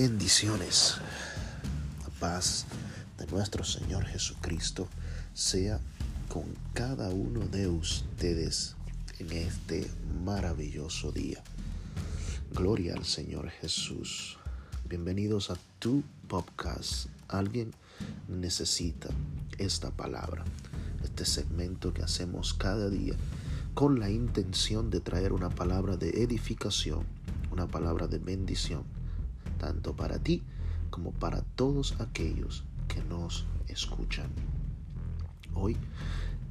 Bendiciones. 0.00 0.94
La 2.02 2.08
paz 2.20 2.66
de 3.18 3.26
nuestro 3.26 3.64
Señor 3.64 4.04
Jesucristo 4.04 4.86
sea 5.34 5.80
con 6.28 6.44
cada 6.72 7.08
uno 7.08 7.40
de 7.48 7.66
ustedes 7.66 8.76
en 9.18 9.32
este 9.32 9.90
maravilloso 10.24 11.10
día. 11.10 11.42
Gloria 12.52 12.94
al 12.94 13.04
Señor 13.04 13.50
Jesús. 13.50 14.38
Bienvenidos 14.88 15.50
a 15.50 15.56
tu 15.80 16.04
podcast. 16.28 17.08
Alguien 17.26 17.72
necesita 18.28 19.08
esta 19.58 19.90
palabra, 19.90 20.44
este 21.02 21.24
segmento 21.24 21.92
que 21.92 22.04
hacemos 22.04 22.54
cada 22.54 22.88
día 22.88 23.14
con 23.74 23.98
la 23.98 24.10
intención 24.10 24.90
de 24.90 25.00
traer 25.00 25.32
una 25.32 25.50
palabra 25.50 25.96
de 25.96 26.22
edificación, 26.22 27.04
una 27.50 27.66
palabra 27.66 28.06
de 28.06 28.18
bendición, 28.18 28.84
tanto 29.58 29.94
para 29.94 30.18
ti 30.18 30.42
como 30.90 31.12
para 31.12 31.42
todos 31.42 32.00
aquellos 32.00 32.64
que 32.88 33.02
nos 33.02 33.46
escuchan. 33.66 34.30
Hoy 35.54 35.76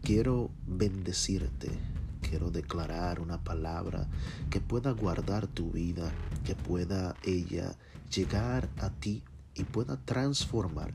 quiero 0.03 0.51
bendecirte, 0.67 1.71
quiero 2.21 2.51
declarar 2.51 3.19
una 3.19 3.43
palabra 3.43 4.07
que 4.49 4.59
pueda 4.59 4.91
guardar 4.91 5.47
tu 5.47 5.71
vida, 5.71 6.11
que 6.45 6.55
pueda 6.55 7.15
ella 7.23 7.75
llegar 8.13 8.69
a 8.77 8.89
ti 8.89 9.23
y 9.55 9.63
pueda 9.63 9.97
transformar 9.97 10.91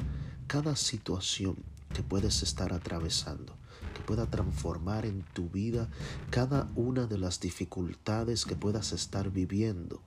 cada 0.46 0.76
situación 0.76 1.56
que 1.92 2.02
puedes 2.02 2.42
estar 2.42 2.72
atravesando 2.72 3.56
que 3.92 4.00
pueda 4.00 4.26
transformar 4.26 5.06
en 5.06 5.22
tu 5.34 5.48
vida 5.48 5.88
cada 6.30 6.68
una 6.74 7.06
de 7.06 7.18
las 7.18 7.40
dificultades 7.40 8.44
que 8.44 8.56
puedas 8.56 8.92
estar 8.92 9.30
viviendo. 9.30 10.00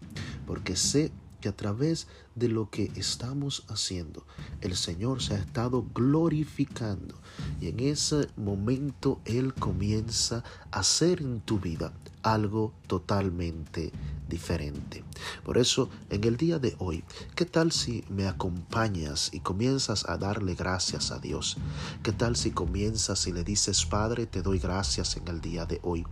Porque 0.45 0.75
sé 0.75 1.11
que 1.45 1.49
a 1.49 1.55
través 1.55 2.07
de 2.33 2.49
lo 2.49 2.71
que 2.71 2.91
estamos 2.95 3.65
haciendo, 3.67 4.25
el 4.61 4.75
Señor 4.75 5.21
se 5.21 5.35
ha 5.35 5.37
estado 5.37 5.85
glorificando. 5.93 7.13
Y 7.61 7.67
en 7.67 7.81
ese 7.81 8.29
momento 8.35 9.21
Él 9.25 9.53
comienza 9.53 10.43
a 10.71 10.79
hacer 10.79 11.21
en 11.21 11.41
tu 11.41 11.59
vida 11.59 11.93
algo 12.25 12.73
totalmente 12.87 13.91
diferente. 14.27 15.03
Por 15.43 15.57
eso, 15.57 15.89
en 16.09 16.23
el 16.23 16.37
día 16.37 16.59
de 16.59 16.75
hoy, 16.79 17.03
¿qué 17.35 17.45
tal 17.45 17.71
si 17.71 18.03
me 18.09 18.27
acompañas 18.27 19.29
y 19.31 19.39
comienzas 19.39 20.09
a 20.09 20.17
darle 20.17 20.55
gracias 20.55 21.11
a 21.11 21.19
Dios? 21.19 21.57
¿Qué 22.03 22.11
tal 22.11 22.35
si 22.35 22.51
comienzas 22.51 23.27
y 23.27 23.31
le 23.31 23.43
dices, 23.43 23.85
Padre, 23.85 24.25
te 24.25 24.41
doy 24.41 24.59
gracias 24.59 25.15
en 25.17 25.27
el 25.27 25.41
día 25.41 25.65
de 25.65 25.79
hoy? 25.83 26.05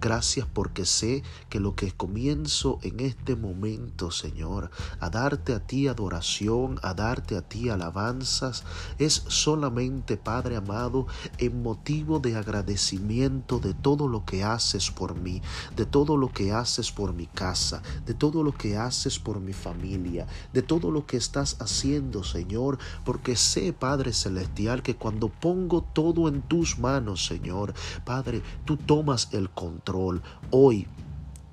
Gracias 0.00 0.46
porque 0.52 0.86
sé 0.86 1.22
que 1.48 1.60
lo 1.60 1.74
que 1.74 1.90
comienzo 1.90 2.78
en 2.82 3.00
este 3.00 3.34
momento, 3.36 4.10
Señor, 4.10 4.70
a 5.00 5.10
darte 5.10 5.54
a 5.54 5.66
ti 5.66 5.88
adoración, 5.88 6.78
a 6.82 6.94
darte 6.94 7.36
a 7.36 7.42
ti 7.42 7.68
alabanzas, 7.68 8.64
es 8.98 9.24
solamente, 9.28 10.16
Padre 10.16 10.56
amado, 10.56 11.06
en 11.38 11.62
motivo 11.62 12.20
de 12.20 12.36
agradecimiento 12.36 13.58
de 13.58 13.74
todo 13.74 14.08
lo 14.08 14.24
que 14.24 14.44
haces 14.44 14.90
por 14.90 15.16
mí, 15.18 15.42
de 15.74 15.86
todo 15.86 16.16
lo 16.16 16.32
que 16.32 16.52
haces 16.52 16.92
por 16.92 17.12
mi 17.12 17.26
casa, 17.26 17.82
de 18.04 18.14
todo 18.14 18.42
lo 18.42 18.52
que 18.52 18.76
haces 18.76 19.18
por 19.18 19.40
mi 19.40 19.52
familia, 19.52 20.26
de 20.52 20.62
todo 20.62 20.90
lo 20.90 21.06
que 21.06 21.16
estás 21.16 21.56
haciendo, 21.60 22.24
Señor, 22.24 22.78
porque 23.04 23.36
sé, 23.36 23.72
Padre 23.72 24.12
Celestial, 24.12 24.82
que 24.82 24.96
cuando 24.96 25.28
pongo 25.28 25.82
todo 25.82 26.28
en 26.28 26.42
tus 26.42 26.78
manos, 26.78 27.26
Señor, 27.26 27.74
Padre, 28.04 28.42
tú 28.64 28.76
tomas 28.76 29.28
el 29.32 29.50
control. 29.50 30.22
Hoy 30.50 30.86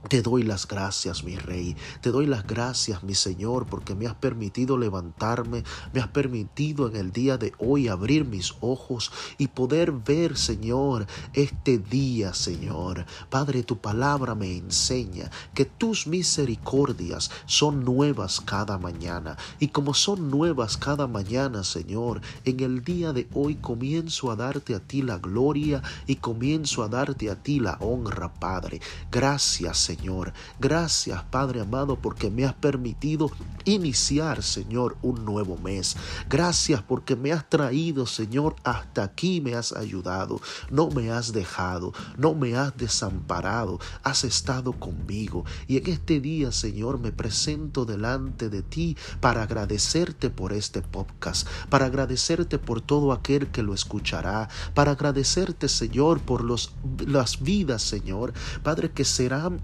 te 0.09 0.21
doy 0.21 0.43
las 0.43 0.67
gracias, 0.67 1.23
mi 1.23 1.37
Rey. 1.37 1.75
Te 2.01 2.11
doy 2.11 2.25
las 2.25 2.45
gracias, 2.45 3.03
mi 3.03 3.15
Señor, 3.15 3.65
porque 3.65 3.95
me 3.95 4.05
has 4.05 4.15
permitido 4.15 4.77
levantarme, 4.77 5.63
me 5.93 6.01
has 6.01 6.09
permitido 6.09 6.87
en 6.87 6.97
el 6.97 7.11
día 7.11 7.37
de 7.37 7.53
hoy 7.57 7.87
abrir 7.87 8.25
mis 8.25 8.53
ojos 8.59 9.11
y 9.37 9.47
poder 9.47 9.91
ver, 9.91 10.37
Señor, 10.37 11.07
este 11.33 11.77
día, 11.77 12.33
Señor. 12.33 13.05
Padre, 13.29 13.63
tu 13.63 13.77
palabra 13.77 14.35
me 14.35 14.57
enseña 14.57 15.31
que 15.53 15.65
tus 15.65 16.05
misericordias 16.05 17.31
son 17.45 17.85
nuevas 17.85 18.41
cada 18.41 18.77
mañana. 18.77 19.37
Y 19.59 19.69
como 19.69 19.93
son 19.93 20.29
nuevas 20.29 20.75
cada 20.77 21.07
mañana, 21.07 21.63
Señor, 21.63 22.21
en 22.43 22.59
el 22.59 22.83
día 22.83 23.13
de 23.13 23.27
hoy 23.33 23.55
comienzo 23.55 24.31
a 24.31 24.35
darte 24.35 24.75
a 24.75 24.79
ti 24.79 25.01
la 25.01 25.17
gloria 25.17 25.81
y 26.07 26.17
comienzo 26.17 26.83
a 26.83 26.89
darte 26.89 27.29
a 27.29 27.41
ti 27.41 27.59
la 27.59 27.77
honra, 27.79 28.33
Padre. 28.33 28.81
Gracias, 29.09 29.77
Señor 29.77 29.92
Señor. 29.93 30.33
Gracias, 30.59 31.23
Padre 31.25 31.61
amado, 31.61 31.97
porque 31.97 32.31
me 32.31 32.45
has 32.45 32.55
permitido 32.55 33.29
iniciar, 33.63 34.41
Señor, 34.41 34.97
un 35.03 35.23
nuevo 35.23 35.55
mes. 35.57 35.95
Gracias 36.27 36.81
porque 36.81 37.15
me 37.15 37.31
has 37.31 37.47
traído, 37.47 38.07
Señor, 38.07 38.55
hasta 38.63 39.03
aquí 39.03 39.39
me 39.39 39.53
has 39.53 39.71
ayudado. 39.71 40.41
No 40.71 40.89
me 40.89 41.11
has 41.11 41.31
dejado, 41.31 41.93
no 42.17 42.33
me 42.33 42.55
has 42.55 42.75
desamparado. 42.75 43.79
Has 44.01 44.23
estado 44.23 44.73
conmigo. 44.73 45.45
Y 45.67 45.77
en 45.77 45.87
este 45.87 46.19
día, 46.19 46.51
Señor, 46.51 46.97
me 46.99 47.11
presento 47.11 47.85
delante 47.85 48.49
de 48.49 48.63
ti 48.63 48.97
para 49.19 49.43
agradecerte 49.43 50.31
por 50.31 50.53
este 50.53 50.81
podcast, 50.81 51.47
para 51.69 51.85
agradecerte 51.85 52.57
por 52.57 52.81
todo 52.81 53.11
aquel 53.11 53.51
que 53.51 53.61
lo 53.61 53.75
escuchará, 53.75 54.49
para 54.73 54.93
agradecerte, 54.93 55.69
Señor, 55.69 56.19
por 56.19 56.43
los, 56.43 56.73
las 57.05 57.43
vidas, 57.43 57.83
Señor, 57.83 58.33
Padre, 58.63 58.91
que 58.91 59.05
serán 59.05 59.61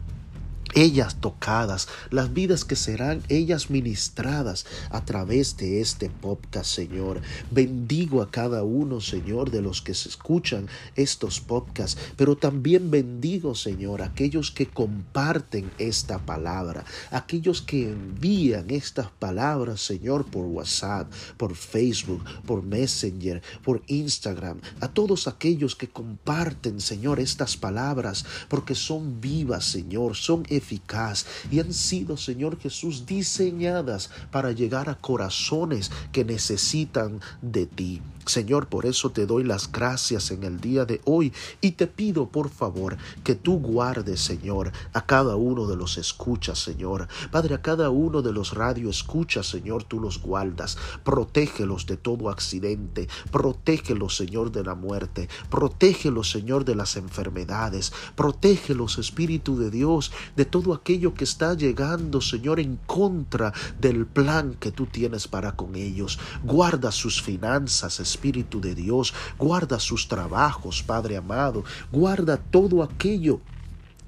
ellas 0.73 1.17
tocadas, 1.19 1.87
las 2.09 2.33
vidas 2.33 2.65
que 2.65 2.75
serán 2.75 3.23
ellas 3.29 3.69
ministradas 3.69 4.65
a 4.89 5.05
través 5.05 5.57
de 5.57 5.81
este 5.81 6.09
podcast, 6.09 6.69
Señor. 6.69 7.21
Bendigo 7.51 8.21
a 8.21 8.31
cada 8.31 8.63
uno, 8.63 9.01
Señor, 9.01 9.51
de 9.51 9.61
los 9.61 9.81
que 9.81 9.93
se 9.93 10.09
escuchan 10.09 10.67
estos 10.95 11.39
podcasts, 11.39 11.99
pero 12.15 12.37
también 12.37 12.91
bendigo, 12.91 13.55
Señor, 13.55 14.01
a 14.01 14.05
aquellos 14.05 14.51
que 14.51 14.67
comparten 14.67 15.71
esta 15.77 16.19
palabra, 16.19 16.85
aquellos 17.11 17.61
que 17.61 17.89
envían 17.89 18.69
estas 18.69 19.09
palabras, 19.11 19.81
Señor, 19.81 20.25
por 20.25 20.45
WhatsApp, 20.45 21.11
por 21.37 21.55
Facebook, 21.55 22.23
por 22.45 22.63
Messenger, 22.63 23.41
por 23.63 23.81
Instagram, 23.87 24.59
a 24.79 24.87
todos 24.89 25.27
aquellos 25.27 25.75
que 25.75 25.89
comparten, 25.89 26.79
Señor, 26.81 27.19
estas 27.19 27.57
palabras, 27.57 28.25
porque 28.47 28.75
son 28.75 29.21
vivas, 29.21 29.65
Señor, 29.65 30.15
son 30.15 30.43
eficaz 30.59 31.25
y 31.51 31.59
han 31.59 31.73
sido, 31.73 32.15
Señor 32.15 32.59
Jesús, 32.59 33.05
diseñadas 33.05 34.09
para 34.31 34.51
llegar 34.51 34.89
a 34.89 34.95
corazones 34.95 35.91
que 36.11 36.23
necesitan 36.23 37.19
de 37.41 37.65
ti. 37.65 38.01
Señor, 38.29 38.67
por 38.67 38.85
eso 38.85 39.09
te 39.09 39.25
doy 39.25 39.43
las 39.43 39.71
gracias 39.71 40.29
en 40.29 40.43
el 40.43 40.61
día 40.61 40.85
de 40.85 41.01
hoy 41.05 41.33
y 41.61 41.71
te 41.71 41.87
pido, 41.87 42.27
por 42.27 42.49
favor, 42.49 42.95
que 43.23 43.33
tú 43.33 43.59
guardes, 43.59 44.21
Señor, 44.21 44.71
a 44.93 45.05
cada 45.05 45.35
uno 45.35 45.65
de 45.65 45.75
los 45.75 45.97
escuchas, 45.97 46.59
Señor. 46.59 47.07
Padre, 47.31 47.55
a 47.55 47.61
cada 47.63 47.89
uno 47.89 48.21
de 48.21 48.31
los 48.31 48.53
radio 48.53 48.89
escuchas, 48.89 49.47
Señor, 49.47 49.83
tú 49.83 49.99
los 49.99 50.21
guardas. 50.21 50.77
Protégelos 51.03 51.87
de 51.87 51.97
todo 51.97 52.29
accidente. 52.29 53.09
Protégelos, 53.31 54.15
Señor, 54.15 54.51
de 54.51 54.63
la 54.63 54.75
muerte. 54.75 55.27
Protégelos, 55.49 56.29
Señor, 56.29 56.65
de 56.65 56.75
las 56.75 56.97
enfermedades. 56.97 57.91
Protégelos, 58.15 58.99
Espíritu 58.99 59.57
de 59.57 59.71
Dios, 59.71 60.11
de 60.35 60.45
todo 60.45 60.75
aquello 60.75 61.15
que 61.15 61.23
está 61.23 61.55
llegando, 61.55 62.21
Señor, 62.21 62.59
en 62.59 62.77
contra 62.85 63.53
del 63.81 64.05
plan 64.05 64.55
que 64.59 64.71
tú 64.71 64.85
tienes 64.85 65.27
para 65.27 65.55
con 65.55 65.75
ellos. 65.75 66.19
Guarda 66.43 66.91
sus 66.91 67.23
finanzas, 67.23 67.99
Espíritu 67.99 68.18
de 68.21 68.75
Dios, 68.75 69.13
guarda 69.37 69.79
sus 69.79 70.07
trabajos, 70.07 70.83
Padre 70.83 71.15
amado, 71.15 71.63
guarda 71.91 72.37
todo 72.37 72.83
aquello 72.83 73.39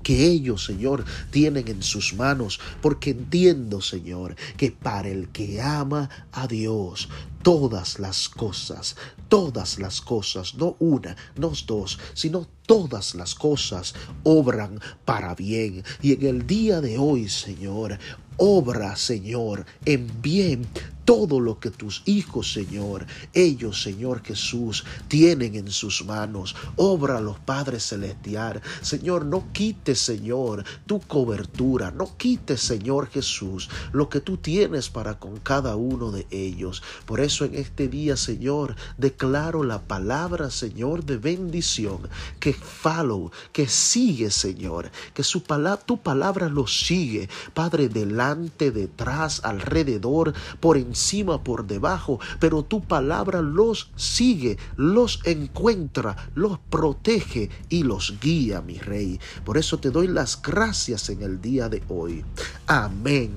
que 0.03 0.25
ellos, 0.25 0.65
Señor, 0.65 1.05
tienen 1.29 1.67
en 1.67 1.81
sus 1.83 2.13
manos, 2.13 2.59
porque 2.81 3.11
entiendo, 3.11 3.81
Señor, 3.81 4.35
que 4.57 4.71
para 4.71 5.07
el 5.09 5.29
que 5.29 5.61
ama 5.61 6.09
a 6.31 6.47
Dios, 6.47 7.07
todas 7.41 7.99
las 7.99 8.27
cosas, 8.27 8.95
todas 9.29 9.79
las 9.79 10.01
cosas, 10.01 10.55
no 10.55 10.75
una, 10.79 11.15
no 11.37 11.53
dos, 11.65 11.99
sino 12.13 12.47
todas 12.65 13.15
las 13.15 13.35
cosas 13.35 13.93
obran 14.23 14.79
para 15.05 15.35
bien. 15.35 15.83
Y 16.01 16.13
en 16.13 16.25
el 16.25 16.47
día 16.47 16.81
de 16.81 16.97
hoy, 16.97 17.29
Señor, 17.29 17.97
obra, 18.37 18.95
Señor, 18.95 19.65
en 19.85 20.09
bien 20.21 20.67
todo 21.11 21.41
lo 21.41 21.59
que 21.59 21.71
tus 21.71 22.03
hijos, 22.05 22.53
Señor, 22.53 23.05
ellos, 23.33 23.83
Señor 23.83 24.23
Jesús, 24.23 24.85
tienen 25.09 25.55
en 25.55 25.69
sus 25.69 26.05
manos. 26.05 26.55
Obra 26.77 27.19
los 27.19 27.37
Padres 27.37 27.83
Celestial. 27.83 28.61
Señor, 28.81 29.25
no 29.25 29.51
quites, 29.51 29.99
Señor, 29.99 30.63
tu 30.85 31.01
cobertura. 31.01 31.91
No 31.91 32.15
quites, 32.15 32.61
Señor 32.61 33.09
Jesús, 33.09 33.69
lo 33.91 34.07
que 34.07 34.21
tú 34.21 34.37
tienes 34.37 34.89
para 34.89 35.19
con 35.19 35.35
cada 35.35 35.75
uno 35.75 36.11
de 36.11 36.27
ellos. 36.31 36.81
Por 37.05 37.19
eso 37.19 37.43
en 37.43 37.55
este 37.55 37.89
día, 37.89 38.15
Señor, 38.15 38.77
declaro 38.97 39.65
la 39.65 39.81
palabra, 39.81 40.49
Señor, 40.49 41.03
de 41.03 41.17
bendición, 41.17 42.07
que 42.39 42.53
follow, 42.53 43.31
que 43.51 43.67
sigue, 43.67 44.31
Señor, 44.31 44.89
que 45.13 45.23
su 45.23 45.43
tu 45.85 45.97
palabra 45.97 46.47
lo 46.47 46.67
sigue, 46.67 47.27
Padre, 47.53 47.89
delante, 47.89 48.71
detrás, 48.71 49.41
alrededor, 49.43 50.33
por 50.61 50.77
encima, 50.77 51.00
por 51.43 51.65
debajo, 51.67 52.19
pero 52.39 52.63
tu 52.63 52.81
palabra 52.81 53.41
los 53.41 53.91
sigue, 53.95 54.57
los 54.77 55.19
encuentra, 55.25 56.15
los 56.35 56.59
protege 56.69 57.49
y 57.69 57.83
los 57.83 58.19
guía, 58.21 58.61
mi 58.61 58.77
Rey. 58.77 59.19
Por 59.43 59.57
eso 59.57 59.77
te 59.77 59.89
doy 59.89 60.07
las 60.07 60.41
gracias 60.41 61.09
en 61.09 61.21
el 61.21 61.41
día 61.41 61.69
de 61.69 61.83
hoy. 61.89 62.23
Amén. 62.67 63.31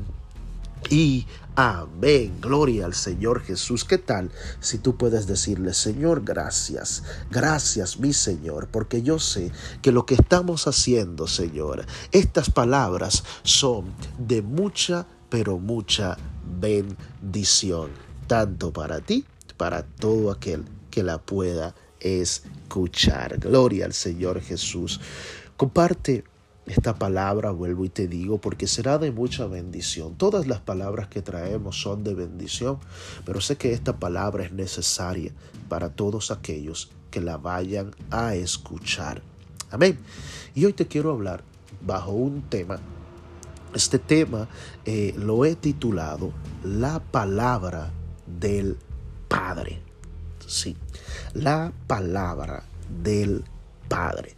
Y 0.91 1.27
amén. 1.57 2.39
Gloria 2.41 2.85
al 2.85 2.95
Señor 2.95 3.43
Jesús. 3.43 3.85
¿Qué 3.85 3.99
tal 3.99 4.31
si 4.61 4.79
tú 4.79 4.97
puedes 4.97 5.27
decirle, 5.27 5.73
Señor, 5.75 6.23
gracias, 6.25 7.03
gracias 7.31 7.99
mi 7.99 8.13
Señor, 8.13 8.69
porque 8.71 9.03
yo 9.03 9.19
sé 9.19 9.51
que 9.83 9.91
lo 9.91 10.07
que 10.07 10.15
estamos 10.15 10.69
haciendo, 10.69 11.27
Señor, 11.27 11.87
estas 12.13 12.51
palabras 12.51 13.25
son 13.43 13.87
de 14.19 14.43
mucha, 14.43 15.07
pero 15.31 15.59
mucha 15.59 16.19
bendición, 16.61 17.91
tanto 18.27 18.73
para 18.73 19.01
ti, 19.01 19.25
para 19.57 19.83
todo 19.85 20.31
aquel 20.31 20.65
que 20.91 21.03
la 21.03 21.19
pueda 21.19 21.75
escuchar. 22.01 23.39
Gloria 23.39 23.87
al 23.87 23.93
Señor 23.93 24.41
Jesús. 24.41 25.01
Comparte 25.57 26.25
esta 26.67 26.95
palabra, 26.95 27.51
vuelvo 27.51 27.85
y 27.85 27.89
te 27.89 28.09
digo, 28.09 28.39
porque 28.39 28.67
será 28.67 28.99
de 28.99 29.11
mucha 29.11 29.47
bendición. 29.47 30.17
Todas 30.17 30.47
las 30.47 30.61
palabras 30.61 31.09
que 31.09 31.23
traemos 31.23 31.81
son 31.81 32.05
de 32.05 32.15
bendición, 32.15 32.79
pero 33.25 33.41
sé 33.41 33.57
que 33.57 33.73
esta 33.73 33.99
palabra 33.99 34.45
es 34.45 34.53
necesaria 34.53 35.33
para 35.69 35.91
todos 35.91 36.31
aquellos 36.31 36.91
que 37.11 37.21
la 37.21 37.37
vayan 37.37 37.95
a 38.11 38.35
escuchar. 38.35 39.23
Amén. 39.71 39.99
Y 40.55 40.65
hoy 40.65 40.73
te 40.73 40.87
quiero 40.87 41.11
hablar 41.11 41.43
bajo 41.85 42.13
un 42.13 42.43
tema. 42.43 42.81
Este 43.75 43.99
tema 43.99 44.49
eh, 44.85 45.15
lo 45.19 45.45
he 45.45 45.57
titulado 45.57 46.33
La 46.63 47.01
palabra 47.01 47.93
del 48.27 48.77
Padre. 49.27 49.81
Sí, 50.47 50.77
la 51.33 51.73
palabra 51.89 52.63
del 53.03 53.43
Padre. 53.89 54.37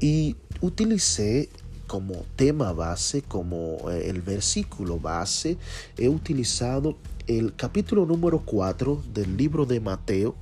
Y 0.00 0.36
utilicé 0.62 1.50
como 1.86 2.24
tema 2.36 2.72
base, 2.72 3.20
como 3.20 3.90
eh, 3.90 4.08
el 4.08 4.22
versículo 4.22 4.98
base, 4.98 5.58
he 5.98 6.08
utilizado 6.08 6.96
el 7.26 7.54
capítulo 7.54 8.06
número 8.06 8.40
4 8.46 9.02
del 9.12 9.36
libro 9.36 9.66
de 9.66 9.80
Mateo, 9.80 10.36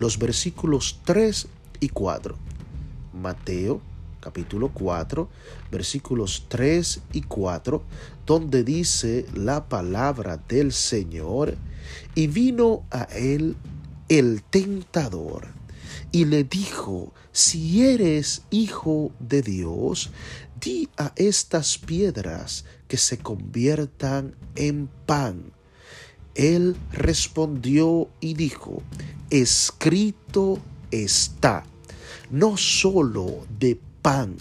los 0.00 0.18
versículos 0.18 0.98
3 1.04 1.46
y 1.78 1.90
4. 1.90 2.34
Mateo 3.12 3.80
capítulo 4.24 4.70
4, 4.72 5.28
versículos 5.70 6.46
3 6.48 7.02
y 7.12 7.20
4, 7.20 7.82
donde 8.24 8.64
dice 8.64 9.26
la 9.34 9.68
palabra 9.68 10.38
del 10.48 10.72
Señor, 10.72 11.58
y 12.14 12.28
vino 12.28 12.86
a 12.90 13.02
él 13.02 13.54
el 14.08 14.42
tentador 14.42 15.48
y 16.10 16.24
le 16.24 16.44
dijo, 16.44 17.12
si 17.32 17.82
eres 17.82 18.44
hijo 18.50 19.12
de 19.18 19.42
Dios, 19.42 20.10
di 20.58 20.88
a 20.96 21.12
estas 21.16 21.76
piedras 21.76 22.64
que 22.88 22.96
se 22.96 23.18
conviertan 23.18 24.34
en 24.54 24.88
pan. 25.04 25.52
Él 26.34 26.76
respondió 26.92 28.08
y 28.20 28.32
dijo, 28.34 28.82
escrito 29.28 30.60
está, 30.90 31.64
no 32.30 32.56
solo 32.56 33.44
de 33.58 33.78
pan 34.04 34.36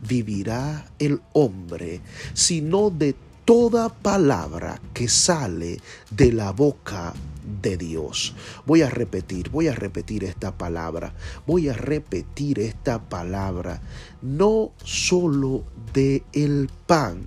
vivirá 0.00 0.86
el 1.00 1.20
hombre, 1.32 2.00
sino 2.34 2.88
de 2.88 3.16
toda 3.44 3.88
palabra 3.88 4.80
que 4.94 5.08
sale 5.08 5.80
de 6.12 6.32
la 6.32 6.52
boca 6.52 7.14
de 7.60 7.76
Dios. 7.76 8.36
Voy 8.64 8.82
a 8.82 8.90
repetir, 8.90 9.50
voy 9.50 9.66
a 9.66 9.74
repetir 9.74 10.22
esta 10.22 10.56
palabra, 10.56 11.14
voy 11.48 11.68
a 11.68 11.72
repetir 11.72 12.60
esta 12.60 13.00
palabra. 13.00 13.80
No 14.22 14.70
solo 14.84 15.64
de 15.92 16.22
el 16.32 16.70
pan 16.86 17.26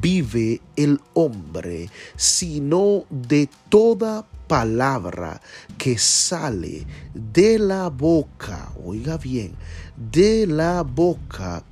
vive 0.00 0.62
el 0.76 1.00
hombre, 1.12 1.90
sino 2.16 3.04
de 3.10 3.50
toda 3.68 4.24
palabra 4.46 5.40
que 5.78 5.98
sale 5.98 6.86
de 7.14 7.58
la 7.58 7.88
boca, 7.88 8.72
oiga 8.84 9.16
bien, 9.16 9.54
de 9.96 10.46
la 10.46 10.82
boca 10.82 11.64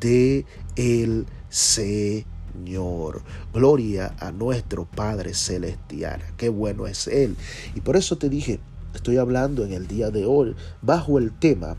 de 0.00 0.46
el 0.76 1.26
Señor. 1.48 3.22
Gloria 3.52 4.14
a 4.18 4.32
nuestro 4.32 4.84
Padre 4.84 5.34
Celestial. 5.34 6.22
Qué 6.36 6.48
bueno 6.48 6.86
es 6.86 7.06
Él. 7.08 7.36
Y 7.74 7.80
por 7.80 7.96
eso 7.96 8.16
te 8.16 8.28
dije, 8.28 8.60
estoy 8.94 9.18
hablando 9.18 9.64
en 9.64 9.72
el 9.72 9.86
día 9.86 10.10
de 10.10 10.24
hoy 10.26 10.54
bajo 10.82 11.18
el 11.18 11.32
tema 11.32 11.76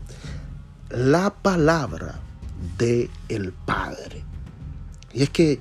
la 0.90 1.30
palabra 1.30 2.20
de 2.78 3.10
el 3.28 3.52
Padre. 3.52 4.25
Y 5.16 5.22
es 5.22 5.30
que 5.30 5.60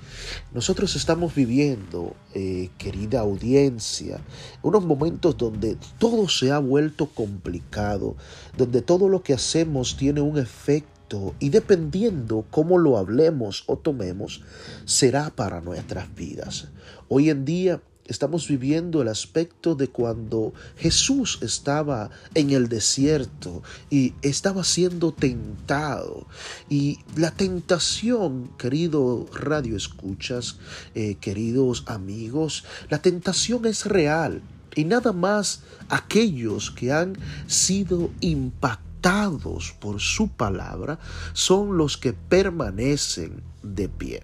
nosotros 0.54 0.98
estamos 0.98 1.34
viviendo, 1.34 2.14
eh, 2.34 2.72
querida 2.78 3.22
audiencia, 3.22 4.20
unos 4.62 4.84
momentos 4.84 5.38
donde 5.38 5.78
todo 5.98 6.28
se 6.28 6.52
ha 6.52 6.60
vuelto 6.60 7.06
complicado, 7.06 8.18
donde 8.58 8.82
todo 8.82 9.08
lo 9.08 9.24
que 9.24 9.34
hacemos 9.34 9.96
tiene 9.96 10.20
un 10.20 10.38
efecto 10.38 11.34
y 11.40 11.52
dependiendo 11.52 12.44
cómo 12.52 12.78
lo 12.78 12.98
hablemos 12.98 13.64
o 13.68 13.78
tomemos, 13.78 14.44
será 14.84 15.30
para 15.30 15.62
nuestras 15.62 16.14
vidas. 16.14 16.68
Hoy 17.08 17.30
en 17.30 17.46
día 17.46 17.82
estamos 18.08 18.48
viviendo 18.48 19.02
el 19.02 19.08
aspecto 19.08 19.76
de 19.76 19.88
cuando 19.88 20.54
Jesús 20.78 21.40
estaba 21.42 22.10
en 22.34 22.52
el 22.52 22.70
desierto 22.70 23.64
y 23.90 24.14
estaba 24.22 24.64
siendo 24.64 25.12
tentado. 25.12 26.28
Y 26.70 27.00
la 27.16 27.32
tentación, 27.32 28.52
querido 28.58 29.28
radio 29.34 29.76
escuchas, 29.76 30.58
eh, 30.94 31.16
queridos 31.16 31.84
amigos, 31.88 32.64
la 32.90 33.02
tentación 33.02 33.66
es 33.66 33.86
real. 33.86 34.42
Y 34.76 34.84
nada 34.84 35.14
más 35.14 35.64
aquellos 35.90 36.70
que 36.70 36.92
han 36.92 37.18
sido 37.48 38.12
impactados 38.20 39.74
por 39.80 40.02
su 40.02 40.28
palabra 40.28 41.00
son 41.34 41.78
los 41.78 41.98
que 41.98 42.14
permanecen 42.14 43.42
de 43.64 43.88
pie. 43.88 44.24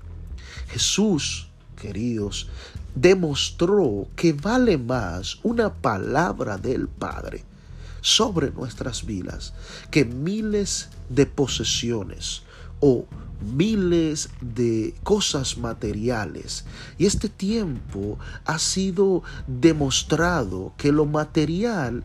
Jesús, 0.68 1.48
queridos, 1.80 2.50
demostró 2.96 4.08
que 4.16 4.34
vale 4.34 4.78
más 4.78 5.40
una 5.44 5.74
palabra 5.74 6.58
del 6.58 6.88
Padre 6.88 7.44
sobre 8.02 8.52
nuestras 8.52 9.06
vidas 9.06 9.54
que 9.92 10.06
miles 10.06 10.90
de 11.10 11.26
posesiones 11.26 12.44
o 12.80 13.06
miles 13.42 14.30
de 14.42 14.94
cosas 15.04 15.58
materiales. 15.58 16.66
Y 16.98 17.06
este 17.06 17.30
tiempo 17.30 18.18
ha 18.46 18.60
sido 18.60 19.24
demostrado 19.48 20.74
que 20.78 20.92
lo 20.92 21.06
material 21.06 22.04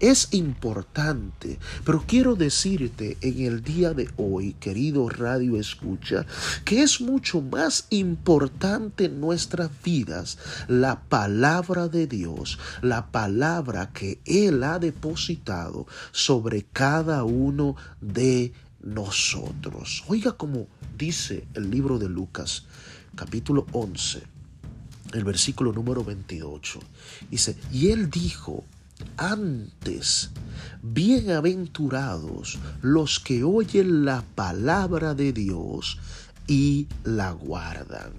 es 0.00 0.28
importante, 0.32 1.58
pero 1.84 2.04
quiero 2.06 2.34
decirte 2.34 3.16
en 3.20 3.40
el 3.40 3.62
día 3.62 3.94
de 3.94 4.10
hoy, 4.16 4.54
querido 4.54 5.08
radio 5.08 5.58
escucha, 5.58 6.26
que 6.64 6.82
es 6.82 7.00
mucho 7.00 7.40
más 7.40 7.86
importante 7.90 9.06
en 9.06 9.20
nuestras 9.20 9.70
vidas 9.82 10.38
la 10.68 11.00
palabra 11.00 11.88
de 11.88 12.06
Dios, 12.06 12.58
la 12.82 13.10
palabra 13.10 13.90
que 13.92 14.20
Él 14.24 14.62
ha 14.64 14.78
depositado 14.78 15.86
sobre 16.12 16.64
cada 16.64 17.24
uno 17.24 17.76
de 18.00 18.52
nosotros. 18.82 20.04
Oiga 20.08 20.32
como 20.32 20.66
dice 20.96 21.46
el 21.54 21.70
libro 21.70 21.98
de 21.98 22.08
Lucas, 22.08 22.64
capítulo 23.14 23.66
11, 23.72 24.22
el 25.12 25.24
versículo 25.24 25.72
número 25.72 26.04
28. 26.04 26.80
Dice, 27.30 27.56
y 27.72 27.90
Él 27.90 28.10
dijo, 28.10 28.64
antes, 29.16 30.30
bienaventurados 30.82 32.58
los 32.82 33.20
que 33.20 33.44
oyen 33.44 34.04
la 34.04 34.22
palabra 34.34 35.14
de 35.14 35.32
Dios 35.32 35.98
y 36.46 36.88
la 37.04 37.32
guardan. 37.32 38.12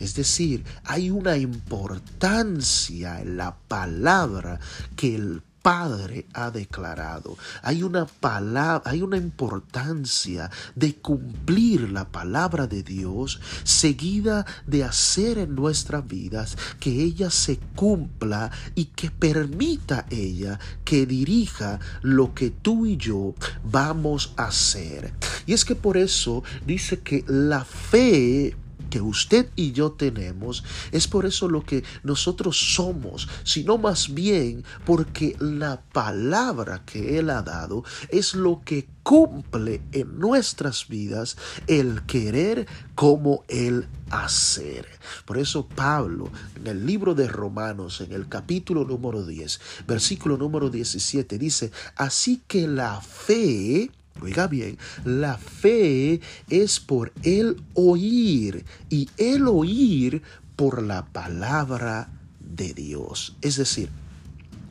Es 0.00 0.14
decir, 0.14 0.64
hay 0.84 1.10
una 1.10 1.36
importancia 1.36 3.20
en 3.20 3.36
la 3.36 3.56
palabra 3.68 4.58
que 4.96 5.14
el 5.14 5.42
Padre 5.68 6.24
ha 6.32 6.50
declarado. 6.50 7.36
Hay 7.60 7.82
una 7.82 8.06
palabra, 8.06 8.90
hay 8.90 9.02
una 9.02 9.18
importancia 9.18 10.50
de 10.74 10.94
cumplir 10.94 11.90
la 11.90 12.08
palabra 12.08 12.66
de 12.66 12.82
Dios 12.82 13.38
seguida 13.64 14.46
de 14.66 14.84
hacer 14.84 15.36
en 15.36 15.54
nuestras 15.54 16.08
vidas 16.08 16.56
que 16.80 17.02
ella 17.02 17.28
se 17.28 17.58
cumpla 17.76 18.50
y 18.74 18.86
que 18.86 19.10
permita 19.10 20.06
ella 20.08 20.58
que 20.86 21.04
dirija 21.04 21.80
lo 22.00 22.32
que 22.32 22.48
tú 22.48 22.86
y 22.86 22.96
yo 22.96 23.34
vamos 23.62 24.32
a 24.38 24.44
hacer. 24.44 25.12
Y 25.44 25.52
es 25.52 25.66
que 25.66 25.74
por 25.74 25.98
eso 25.98 26.44
dice 26.64 27.00
que 27.00 27.26
la 27.28 27.62
fe 27.66 28.56
que 28.88 29.00
usted 29.00 29.50
y 29.56 29.72
yo 29.72 29.92
tenemos, 29.92 30.64
es 30.92 31.08
por 31.08 31.26
eso 31.26 31.48
lo 31.48 31.64
que 31.64 31.84
nosotros 32.02 32.74
somos, 32.74 33.28
sino 33.44 33.78
más 33.78 34.14
bien 34.14 34.64
porque 34.84 35.36
la 35.38 35.80
palabra 35.80 36.82
que 36.84 37.18
Él 37.18 37.30
ha 37.30 37.42
dado 37.42 37.84
es 38.08 38.34
lo 38.34 38.62
que 38.64 38.88
cumple 39.02 39.80
en 39.92 40.18
nuestras 40.18 40.86
vidas 40.86 41.38
el 41.66 42.02
querer 42.02 42.66
como 42.94 43.44
el 43.48 43.86
hacer. 44.10 44.86
Por 45.24 45.38
eso 45.38 45.66
Pablo 45.66 46.30
en 46.56 46.66
el 46.66 46.84
libro 46.84 47.14
de 47.14 47.26
Romanos, 47.26 48.00
en 48.00 48.12
el 48.12 48.28
capítulo 48.28 48.84
número 48.84 49.24
10, 49.24 49.60
versículo 49.86 50.36
número 50.36 50.68
17, 50.68 51.38
dice, 51.38 51.70
así 51.96 52.42
que 52.46 52.68
la 52.68 53.00
fe, 53.00 53.90
Oiga 54.20 54.46
bien, 54.46 54.78
la 55.04 55.38
fe 55.38 56.20
es 56.50 56.80
por 56.80 57.12
el 57.22 57.62
oír 57.74 58.64
y 58.90 59.08
el 59.16 59.46
oír 59.46 60.22
por 60.56 60.82
la 60.82 61.06
palabra 61.06 62.08
de 62.40 62.74
Dios. 62.74 63.36
Es 63.42 63.56
decir, 63.56 63.90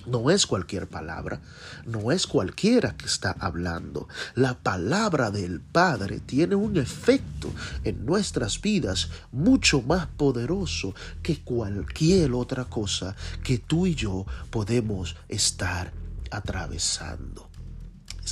no 0.07 0.29
es 0.31 0.45
cualquier 0.45 0.87
palabra, 0.87 1.41
no 1.85 2.11
es 2.11 2.27
cualquiera 2.27 2.95
que 2.95 3.05
está 3.05 3.35
hablando. 3.39 4.07
La 4.35 4.57
palabra 4.57 5.31
del 5.31 5.59
Padre 5.59 6.19
tiene 6.19 6.55
un 6.55 6.77
efecto 6.77 7.51
en 7.83 8.05
nuestras 8.05 8.61
vidas 8.61 9.09
mucho 9.31 9.81
más 9.81 10.07
poderoso 10.07 10.95
que 11.21 11.41
cualquier 11.41 12.33
otra 12.33 12.65
cosa 12.65 13.15
que 13.43 13.57
tú 13.57 13.85
y 13.85 13.95
yo 13.95 14.25
podemos 14.49 15.15
estar 15.29 15.91
atravesando 16.31 17.46
es 17.46 17.46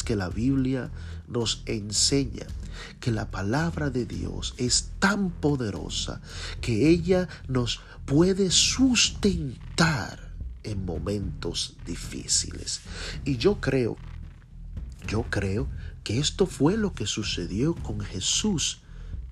que 0.06 0.16
la 0.16 0.30
Biblia 0.30 0.92
nos 1.28 1.64
enseña 1.66 2.46
que 3.00 3.12
la 3.12 3.32
palabra 3.32 3.90
de 3.90 4.06
Dios 4.06 4.54
es 4.58 4.92
tan 5.00 5.32
poderosa 5.32 6.22
que 6.62 6.90
ella 6.90 7.28
nos 7.48 7.82
puede 8.06 8.52
sustentar 8.52 10.32
en 10.64 10.86
momentos 10.86 11.76
difíciles. 11.86 12.82
Y 13.24 13.38
yo 13.38 13.60
creo, 13.62 13.98
yo 15.08 15.24
creo 15.30 15.68
que 16.04 16.20
esto 16.20 16.46
fue 16.46 16.78
lo 16.78 16.94
que 16.94 17.06
sucedió 17.06 17.76
con 17.76 18.00
Jesús 18.00 18.82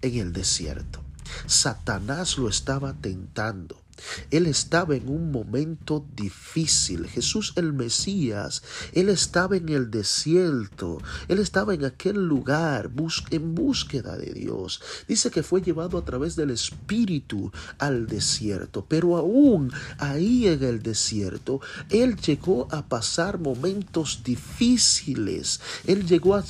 en 0.01 0.15
el 0.15 0.33
desierto. 0.33 1.03
Satanás 1.45 2.37
lo 2.37 2.49
estaba 2.49 2.93
tentando 2.93 3.82
él 4.31 4.47
estaba 4.47 4.95
en 4.95 5.09
un 5.09 5.31
momento 5.31 6.05
difícil. 6.15 7.07
Jesús 7.07 7.53
el 7.55 7.73
Mesías, 7.73 8.63
Él 8.93 9.09
estaba 9.09 9.57
en 9.57 9.69
el 9.69 9.91
desierto. 9.91 10.99
Él 11.27 11.39
estaba 11.39 11.73
en 11.73 11.85
aquel 11.85 12.27
lugar 12.27 12.91
en 13.31 13.55
búsqueda 13.55 14.17
de 14.17 14.33
Dios. 14.33 14.81
Dice 15.07 15.31
que 15.31 15.43
fue 15.43 15.61
llevado 15.61 15.97
a 15.97 16.05
través 16.05 16.35
del 16.35 16.51
Espíritu 16.51 17.51
al 17.79 18.07
desierto. 18.07 18.85
Pero 18.87 19.17
aún 19.17 19.71
ahí 19.97 20.47
en 20.47 20.63
el 20.63 20.81
desierto, 20.81 21.61
Él 21.89 22.15
llegó 22.17 22.67
a 22.71 22.87
pasar 22.87 23.39
momentos 23.39 24.21
difíciles. 24.23 25.59
Él 25.85 26.05
llegó 26.05 26.35
a, 26.35 26.43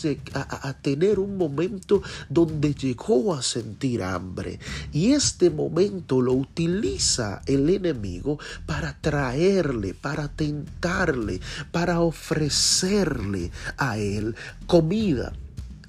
tener 0.82 1.20
un 1.20 1.38
momento 1.38 2.02
donde 2.30 2.74
llegó 2.74 3.34
a 3.34 3.42
sentir 3.42 4.04
hambre. 4.04 4.60
Y 4.92 5.12
este 5.12 5.50
momento 5.50 6.22
lo 6.22 6.34
utiliza 6.34 7.42
el 7.46 7.70
enemigo 7.70 8.40
para 8.66 8.98
traerle, 9.00 9.94
para 9.94 10.28
tentarle, 10.28 11.40
para 11.72 12.00
ofrecerle 12.00 13.52
a 13.78 13.98
él 13.98 14.36
comida. 14.68 15.34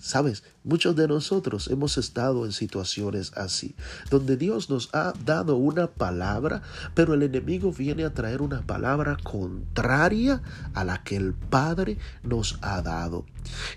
Sabes, 0.05 0.43
muchos 0.65 0.95
de 0.97 1.09
nosotros 1.09 1.69
hemos 1.69 1.97
estado 1.97 2.45
en 2.45 2.53
situaciones 2.53 3.33
así, 3.39 3.75
donde 4.11 4.37
Dios 4.37 4.69
nos 4.69 4.91
ha 4.93 5.15
dado 5.25 5.57
una 5.57 5.87
palabra, 5.87 6.61
pero 6.93 7.15
el 7.15 7.23
enemigo 7.23 7.73
viene 7.73 8.05
a 8.05 8.13
traer 8.13 8.43
una 8.43 8.61
palabra 8.61 9.17
contraria 9.23 10.43
a 10.75 10.85
la 10.85 11.03
que 11.03 11.17
el 11.17 11.33
Padre 11.33 11.97
nos 12.23 12.59
ha 12.61 12.83
dado. 12.83 13.25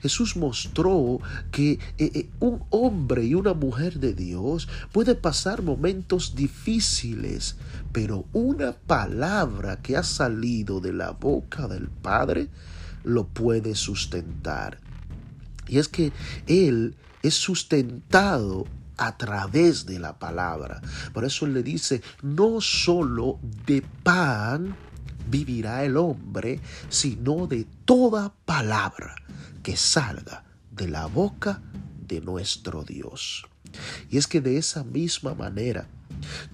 Jesús 0.02 0.36
mostró 0.36 1.22
que 1.50 1.80
eh, 1.98 2.12
eh, 2.14 2.30
un 2.42 2.62
hombre 2.72 3.24
y 3.24 3.34
una 3.34 3.54
mujer 3.54 4.02
de 4.02 4.14
Dios 4.14 4.68
puede 4.92 5.16
pasar 5.16 5.62
momentos 5.62 6.36
difíciles, 6.36 7.56
pero 7.94 8.26
una 8.34 8.74
palabra 8.74 9.82
que 9.82 9.96
ha 9.96 10.04
salido 10.04 10.82
de 10.82 10.92
la 10.92 11.12
boca 11.12 11.70
del 11.70 11.88
Padre 11.88 12.50
lo 13.06 13.28
puede 13.28 13.76
sustentar. 13.76 14.86
Y 15.68 15.80
es 15.80 15.88
que 15.88 16.12
Él 16.48 16.96
es 17.24 17.36
sustentado 17.36 18.66
a 18.98 19.18
través 19.18 19.86
de 19.86 20.00
la 20.00 20.18
palabra. 20.18 20.82
Por 21.14 21.26
eso 21.26 21.46
le 21.48 21.64
dice, 21.64 22.02
no 22.22 22.62
solo 22.62 23.40
de 23.66 23.84
pan 24.04 24.76
vivirá 25.30 25.84
el 25.84 25.98
hombre, 25.98 26.60
sino 26.90 27.48
de 27.48 27.66
toda 27.86 28.34
palabra 28.46 29.16
que 29.62 29.76
salga 29.76 30.44
de 30.72 30.88
la 30.88 31.06
boca 31.06 31.62
de 32.08 32.22
nuestro 32.22 32.84
Dios. 32.84 33.46
Y 34.10 34.18
es 34.18 34.28
que 34.28 34.42
de 34.42 34.58
esa 34.58 34.84
misma 34.84 35.36
manera, 35.36 35.88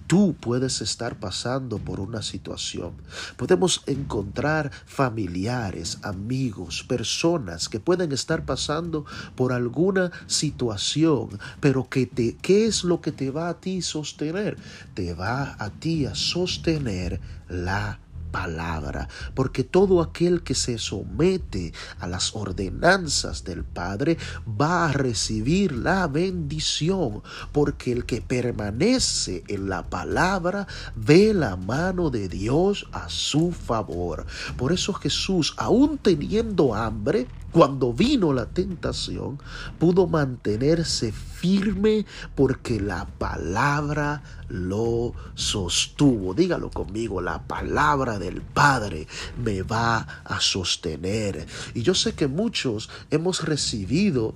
Tú 0.06 0.36
puedes 0.38 0.80
estar 0.80 1.18
pasando 1.18 1.78
por 1.78 2.00
una 2.00 2.22
situación. 2.22 2.92
Podemos 3.36 3.82
encontrar 3.86 4.70
familiares, 4.86 5.98
amigos, 6.02 6.84
personas 6.84 7.68
que 7.68 7.80
pueden 7.80 8.12
estar 8.12 8.44
pasando 8.44 9.06
por 9.34 9.52
alguna 9.52 10.12
situación, 10.26 11.38
pero 11.60 11.88
que 11.88 12.06
te, 12.06 12.36
¿qué 12.36 12.66
es 12.66 12.84
lo 12.84 13.00
que 13.00 13.12
te 13.12 13.30
va 13.30 13.48
a 13.48 13.60
ti 13.60 13.82
sostener? 13.82 14.56
Te 14.94 15.14
va 15.14 15.56
a 15.58 15.70
ti 15.70 16.06
a 16.06 16.14
sostener 16.14 17.20
la 17.48 17.98
palabra, 18.34 19.08
porque 19.36 19.62
todo 19.62 20.02
aquel 20.02 20.42
que 20.42 20.56
se 20.56 20.76
somete 20.76 21.72
a 22.00 22.08
las 22.08 22.34
ordenanzas 22.34 23.44
del 23.44 23.62
Padre 23.62 24.18
va 24.60 24.86
a 24.86 24.92
recibir 24.92 25.70
la 25.70 26.08
bendición, 26.08 27.22
porque 27.52 27.92
el 27.92 28.06
que 28.06 28.22
permanece 28.22 29.44
en 29.46 29.68
la 29.68 29.84
palabra 29.88 30.66
ve 30.96 31.32
la 31.32 31.54
mano 31.54 32.10
de 32.10 32.28
Dios 32.28 32.88
a 32.90 33.08
su 33.08 33.52
favor. 33.52 34.26
Por 34.56 34.72
eso 34.72 34.92
Jesús, 34.94 35.54
aún 35.56 35.98
teniendo 35.98 36.74
hambre, 36.74 37.28
cuando 37.52 37.92
vino 37.92 38.32
la 38.32 38.46
tentación, 38.46 39.38
pudo 39.78 40.08
mantenerse 40.08 41.12
firme 41.12 41.33
porque 42.34 42.80
la 42.80 43.06
palabra 43.06 44.22
lo 44.48 45.12
sostuvo. 45.34 46.34
Dígalo 46.34 46.70
conmigo, 46.70 47.20
la 47.20 47.42
palabra 47.42 48.18
del 48.18 48.40
Padre 48.40 49.06
me 49.42 49.62
va 49.62 50.06
a 50.24 50.40
sostener. 50.40 51.46
Y 51.74 51.82
yo 51.82 51.94
sé 51.94 52.14
que 52.14 52.28
muchos 52.28 52.88
hemos 53.10 53.44
recibido 53.44 54.34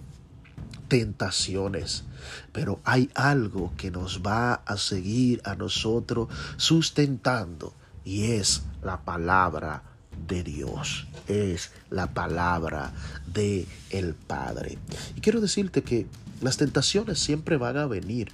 tentaciones, 0.89 2.05
pero 2.53 2.81
hay 2.85 3.11
algo 3.15 3.73
que 3.77 3.91
nos 3.91 4.23
va 4.23 4.55
a 4.55 4.77
seguir 4.77 5.41
a 5.45 5.55
nosotros 5.55 6.29
sustentando 6.57 7.75
y 8.05 8.33
es 8.33 8.63
la 8.83 9.03
palabra 9.03 9.83
de 10.27 10.43
Dios, 10.43 11.07
es 11.27 11.71
la 11.91 12.13
palabra 12.13 12.93
de 13.27 13.67
el 13.91 14.15
Padre. 14.15 14.79
Y 15.15 15.21
quiero 15.21 15.41
decirte 15.41 15.83
que 15.83 16.07
las 16.41 16.57
tentaciones 16.57 17.19
siempre 17.19 17.57
van 17.57 17.77
a 17.77 17.87
venir 17.87 18.33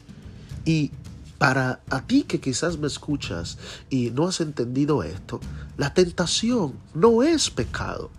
y 0.65 0.91
para 1.39 1.81
a 1.91 2.07
ti 2.07 2.23
que 2.23 2.41
quizás 2.41 2.79
me 2.79 2.87
escuchas 2.87 3.59
y 3.91 4.11
no 4.11 4.29
has 4.29 4.41
entendido 4.41 5.03
esto, 5.03 5.41
la 5.77 5.93
tentación 5.93 6.75
no 6.95 7.23
es 7.23 7.51
pecado. 7.51 8.11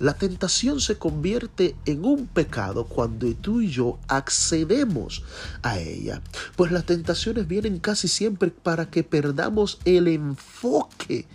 La 0.00 0.14
tentación 0.14 0.80
se 0.80 0.98
convierte 0.98 1.76
en 1.86 2.04
un 2.04 2.26
pecado 2.26 2.86
cuando 2.86 3.32
tú 3.34 3.60
y 3.60 3.70
yo 3.70 4.00
accedemos 4.08 5.22
a 5.62 5.78
ella. 5.78 6.20
Pues 6.56 6.72
las 6.72 6.84
tentaciones 6.84 7.46
vienen 7.46 7.78
casi 7.78 8.08
siempre 8.08 8.50
para 8.50 8.90
que 8.90 9.04
perdamos 9.04 9.78
el 9.84 10.08
enfoque 10.08 11.26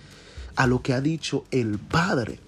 a 0.57 0.67
lo 0.67 0.81
que 0.81 0.93
ha 0.93 0.99
dicho 0.99 1.45
el 1.51 1.79
Padre. 1.79 2.41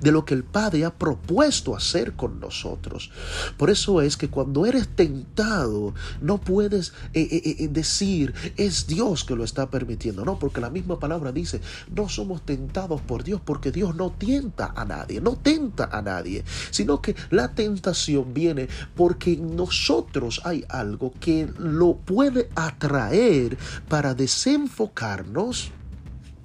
De 0.00 0.12
lo 0.12 0.24
que 0.24 0.34
el 0.34 0.44
Padre 0.44 0.84
ha 0.84 0.94
propuesto 0.94 1.76
hacer 1.76 2.14
con 2.14 2.40
nosotros. 2.40 3.10
Por 3.56 3.70
eso 3.70 4.02
es 4.02 4.16
que 4.16 4.28
cuando 4.28 4.66
eres 4.66 4.88
tentado, 4.88 5.94
no 6.20 6.38
puedes 6.38 6.92
eh, 7.12 7.28
eh, 7.30 7.56
eh, 7.58 7.68
decir, 7.68 8.34
es 8.56 8.86
Dios 8.86 9.24
que 9.24 9.36
lo 9.36 9.44
está 9.44 9.70
permitiendo. 9.70 10.24
No, 10.24 10.38
porque 10.38 10.60
la 10.60 10.70
misma 10.70 10.98
palabra 10.98 11.32
dice, 11.32 11.60
no 11.94 12.08
somos 12.08 12.42
tentados 12.42 13.00
por 13.00 13.24
Dios, 13.24 13.40
porque 13.44 13.72
Dios 13.72 13.94
no 13.94 14.10
tienta 14.10 14.72
a 14.76 14.84
nadie, 14.84 15.20
no 15.20 15.36
tenta 15.36 15.88
a 15.92 16.02
nadie, 16.02 16.44
sino 16.70 17.00
que 17.00 17.14
la 17.30 17.54
tentación 17.54 18.34
viene 18.34 18.68
porque 18.94 19.32
en 19.32 19.56
nosotros 19.56 20.40
hay 20.44 20.64
algo 20.68 21.12
que 21.20 21.48
lo 21.58 21.96
puede 21.96 22.48
atraer 22.54 23.56
para 23.88 24.14
desenfocarnos 24.14 25.70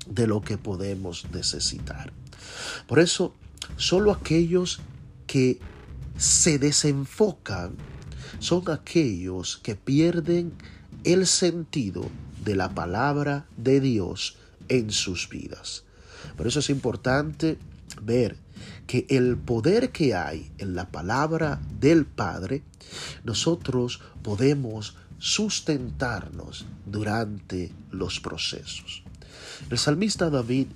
de 0.07 0.27
lo 0.27 0.41
que 0.41 0.57
podemos 0.57 1.25
necesitar. 1.31 2.11
Por 2.87 2.99
eso, 2.99 3.35
solo 3.77 4.11
aquellos 4.11 4.79
que 5.27 5.59
se 6.17 6.59
desenfocan 6.59 7.75
son 8.39 8.69
aquellos 8.69 9.57
que 9.57 9.75
pierden 9.75 10.53
el 11.03 11.27
sentido 11.27 12.09
de 12.43 12.55
la 12.55 12.73
palabra 12.73 13.45
de 13.57 13.79
Dios 13.79 14.37
en 14.67 14.91
sus 14.91 15.29
vidas. 15.29 15.83
Por 16.37 16.47
eso 16.47 16.59
es 16.59 16.69
importante 16.69 17.57
ver 18.01 18.37
que 18.87 19.05
el 19.09 19.37
poder 19.37 19.91
que 19.91 20.15
hay 20.15 20.51
en 20.57 20.75
la 20.75 20.89
palabra 20.89 21.61
del 21.79 22.05
Padre, 22.05 22.63
nosotros 23.23 24.01
podemos 24.23 24.95
sustentarnos 25.19 26.65
durante 26.85 27.71
los 27.91 28.19
procesos. 28.19 29.03
El 29.69 29.77
salmista 29.77 30.29
David, 30.29 30.67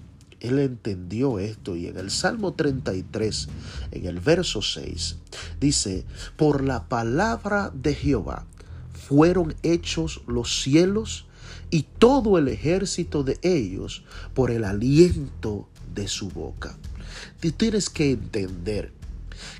él 0.44 0.60
entendió 0.60 1.40
esto 1.40 1.76
y 1.76 1.88
en 1.88 1.98
el 1.98 2.12
Salmo 2.12 2.54
33, 2.54 3.48
en 3.92 4.06
el 4.06 4.20
verso 4.20 4.62
6, 4.62 5.16
dice, 5.60 6.06
por 6.36 6.64
la 6.64 6.90
palabra 6.90 7.72
de 7.74 7.96
Jehová 7.96 8.46
fueron 9.08 9.56
hechos 9.64 10.22
los 10.28 10.62
cielos 10.62 11.26
y 11.70 11.84
todo 11.98 12.38
el 12.38 12.50
ejército 12.50 13.24
de 13.24 13.40
ellos 13.42 14.04
por 14.34 14.52
el 14.52 14.66
aliento 14.66 15.70
de 15.96 16.10
su 16.10 16.30
boca. 16.30 16.78
Tienes 17.58 17.90
que 17.90 18.12
entender 18.12 18.92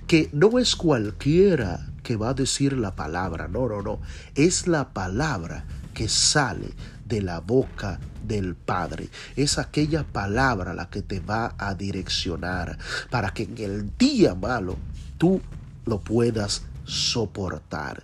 que 0.06 0.30
no 0.34 0.60
es 0.60 0.76
cualquiera 0.76 1.94
que 2.04 2.18
va 2.18 2.30
a 2.30 2.34
decir 2.34 2.74
la 2.74 2.94
palabra, 2.94 3.48
no, 3.48 3.70
no, 3.70 3.82
no, 3.82 4.02
es 4.36 4.68
la 4.68 4.94
palabra 4.94 5.66
que 5.94 6.10
sale 6.10 6.72
de 7.06 7.22
la 7.22 7.40
boca 7.40 8.00
del 8.26 8.56
Padre. 8.56 9.10
Es 9.36 9.58
aquella 9.58 10.04
palabra 10.04 10.74
la 10.74 10.90
que 10.90 11.02
te 11.02 11.20
va 11.20 11.56
a 11.58 11.74
direccionar 11.74 12.78
para 13.10 13.34
que 13.34 13.44
en 13.44 13.58
el 13.58 13.98
día 13.98 14.36
malo 14.36 14.78
tú 15.18 15.42
lo 15.86 16.00
puedas 16.00 16.64
soportar. 16.86 18.04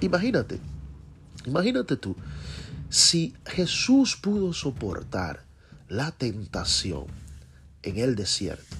Imagínate, 0.00 0.58
imagínate 1.46 1.96
tú, 1.96 2.16
si 2.88 3.34
Jesús 3.46 4.16
pudo 4.16 4.52
soportar 4.52 5.44
la 5.88 6.10
tentación 6.10 7.04
en 7.82 7.98
el 7.98 8.16
desierto, 8.16 8.76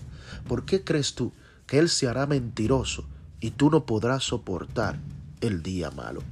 ¿por 0.48 0.64
qué 0.64 0.82
crees 0.82 1.14
tú 1.14 1.32
que 1.66 1.78
Él 1.78 1.88
se 1.88 2.08
hará 2.08 2.26
mentiroso 2.26 3.04
y 3.40 3.52
tú 3.52 3.70
no 3.70 3.86
podrás 3.86 4.24
soportar 4.24 4.98
el 5.40 5.62
día 5.62 5.90
malo? 5.90 6.22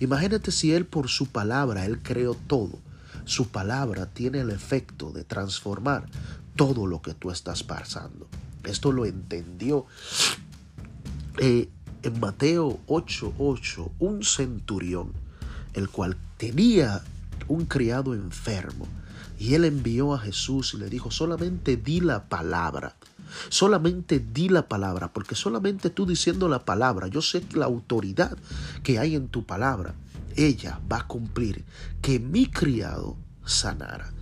Imagínate 0.00 0.50
si 0.50 0.72
Él 0.72 0.86
por 0.86 1.08
su 1.08 1.26
palabra, 1.26 1.84
Él 1.86 2.00
creó 2.02 2.34
todo. 2.34 2.78
Su 3.24 3.48
palabra 3.48 4.06
tiene 4.06 4.40
el 4.40 4.50
efecto 4.50 5.10
de 5.10 5.24
transformar 5.24 6.06
todo 6.56 6.86
lo 6.86 7.02
que 7.02 7.14
tú 7.14 7.30
estás 7.30 7.62
pasando. 7.62 8.28
Esto 8.64 8.92
lo 8.92 9.06
entendió 9.06 9.86
eh, 11.38 11.68
en 12.02 12.20
Mateo 12.20 12.78
8:8, 12.86 13.92
un 13.98 14.22
centurión, 14.24 15.12
el 15.74 15.88
cual 15.88 16.16
tenía 16.36 17.02
un 17.48 17.66
criado 17.66 18.14
enfermo, 18.14 18.86
y 19.38 19.54
él 19.54 19.64
envió 19.64 20.14
a 20.14 20.18
Jesús 20.18 20.74
y 20.74 20.78
le 20.78 20.88
dijo, 20.88 21.10
solamente 21.10 21.76
di 21.76 22.00
la 22.00 22.24
palabra 22.24 22.96
Solamente 23.48 24.18
di 24.18 24.48
la 24.48 24.68
palabra, 24.68 25.12
porque 25.12 25.34
solamente 25.34 25.90
tú 25.90 26.06
diciendo 26.06 26.48
la 26.48 26.64
palabra, 26.64 27.08
yo 27.08 27.22
sé 27.22 27.42
que 27.42 27.58
la 27.58 27.66
autoridad 27.66 28.36
que 28.82 28.98
hay 28.98 29.14
en 29.14 29.28
tu 29.28 29.44
palabra, 29.44 29.94
ella 30.36 30.80
va 30.90 30.98
a 30.98 31.06
cumplir 31.06 31.64
que 32.02 32.18
mi 32.18 32.46
criado 32.46 33.16
sanara. 33.44 34.12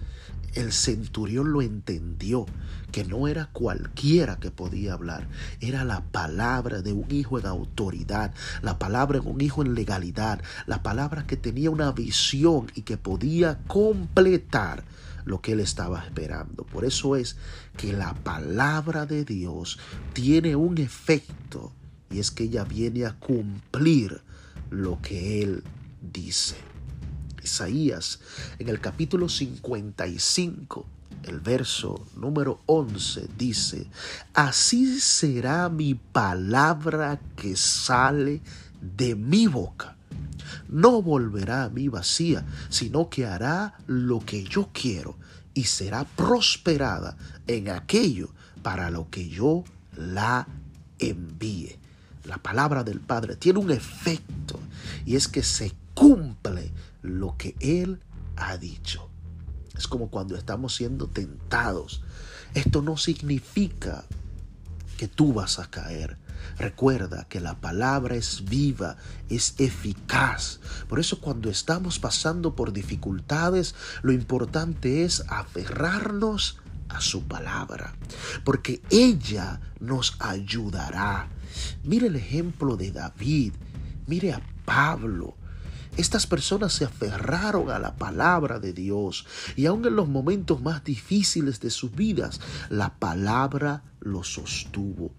El 0.55 0.73
centurión 0.73 1.53
lo 1.53 1.62
entendió, 1.62 2.45
que 2.91 3.05
no 3.05 3.27
era 3.27 3.47
cualquiera 3.47 4.37
que 4.37 4.51
podía 4.51 4.93
hablar, 4.93 5.27
era 5.61 5.83
la 5.85 6.03
palabra 6.03 6.83
de 6.83 6.93
un 6.93 7.11
hijo 7.11 7.38
en 7.38 7.47
autoridad, 7.47 8.35
la 8.61 8.79
palabra 8.79 9.21
de 9.21 9.27
un 9.27 9.41
hijo 9.41 9.62
en 9.62 9.75
legalidad, 9.75 10.43
la 10.67 10.83
palabra 10.83 11.27
que 11.27 11.38
tenía 11.38 11.71
una 11.71 11.91
visión 11.93 12.71
y 12.75 12.83
que 12.83 12.99
podía 12.99 13.61
completar 13.67 14.85
lo 15.25 15.41
que 15.41 15.53
él 15.53 15.61
estaba 15.61 16.05
esperando. 16.05 16.65
Por 16.65 16.85
eso 16.85 17.17
es 17.17 17.37
que 17.77 17.93
la 17.93 18.15
palabra 18.15 19.07
de 19.07 19.25
Dios 19.25 19.79
tiene 20.13 20.57
un 20.57 20.79
efecto 20.79 21.73
y 22.11 22.19
es 22.19 22.31
que 22.31 22.45
ella 22.45 22.65
viene 22.65 23.07
a 23.07 23.19
cumplir 23.19 24.21
lo 24.71 25.01
que 25.01 25.43
él 25.43 25.63
dice. 26.01 26.57
Isaías 27.43 28.21
en 28.59 28.69
el 28.69 28.81
capítulo 28.81 29.29
55, 29.29 30.87
el 31.25 31.41
verso 31.41 32.07
número 32.17 32.61
11 32.67 33.29
dice, 33.37 33.87
así 34.35 35.01
será 35.01 35.69
mi 35.69 35.95
palabra 35.95 37.21
que 37.37 37.57
sale 37.57 38.41
de 38.81 39.15
mi 39.15 39.47
boca 39.47 39.97
no 40.73 41.03
volverá 41.03 41.65
a 41.65 41.69
mí 41.69 41.89
vacía, 41.89 42.45
sino 42.71 43.09
que 43.09 43.27
hará 43.27 43.75
lo 43.87 44.21
que 44.21 44.43
yo 44.43 44.71
quiero 44.73 45.17
y 45.55 45.65
será 45.65 46.05
prosperada 46.05 47.17
en 47.47 47.69
aquello 47.69 48.31
para 48.63 48.91
lo 48.91 49.11
que 49.11 49.29
yo 49.29 49.65
la 49.97 50.49
envíe. 50.99 51.79
La 52.25 52.39
palabra 52.39 52.85
del 52.85 53.01
Padre 53.01 53.37
tiene 53.37 53.59
un 53.59 53.71
efecto 53.71 54.59
y 55.05 55.17
es 55.17 55.29
que 55.29 55.43
se 55.43 55.73
cumple 55.95 56.73
lo 57.03 57.37
que 57.37 57.55
Él 57.61 58.01
ha 58.37 58.57
dicho. 58.57 59.09
Es 59.77 59.87
como 59.87 60.09
cuando 60.09 60.37
estamos 60.37 60.75
siendo 60.75 61.09
tentados. 61.09 62.03
Esto 62.55 62.83
no 62.83 62.97
significa 62.97 64.05
que 64.97 65.09
tú 65.09 65.33
vas 65.33 65.59
a 65.59 65.69
caer. 65.69 66.17
Recuerda 66.59 67.27
que 67.29 67.41
la 67.41 67.61
palabra 67.61 68.17
es 68.17 68.45
viva, 68.45 68.97
es 69.29 69.55
eficaz. 69.59 70.61
Por 70.89 71.01
eso 71.01 71.21
cuando 71.21 71.51
estamos 71.51 71.99
pasando 71.99 72.55
por 72.55 72.73
dificultades, 72.73 73.75
lo 74.03 74.13
importante 74.13 75.05
es 75.05 75.25
aferrarnos 75.29 76.59
a 76.89 77.01
su 77.01 77.25
palabra, 77.25 77.95
porque 78.45 78.83
ella 78.91 79.61
nos 79.81 80.17
ayudará. 80.21 81.29
Mire 81.85 82.07
el 82.09 82.17
ejemplo 82.17 82.77
de 82.77 82.93
David, 82.93 83.55
mire 84.07 84.33
a 84.33 84.43
Pablo. 84.65 85.37
Estas 85.97 86.27
personas 86.27 86.73
se 86.73 86.87
aferraron 86.87 87.71
a 87.71 87.79
la 87.79 87.97
palabra 87.97 88.59
de 88.59 88.73
Dios 88.73 89.27
y 89.57 89.67
aun 89.67 89.85
en 89.85 89.95
los 89.95 90.09
momentos 90.09 90.63
más 90.63 90.85
difíciles 90.85 91.61
de 91.61 91.71
sus 91.71 91.95
vidas, 91.95 92.41
la 92.71 92.99
palabra 92.99 93.83
los 94.01 94.33
sostuvo. 94.33 95.13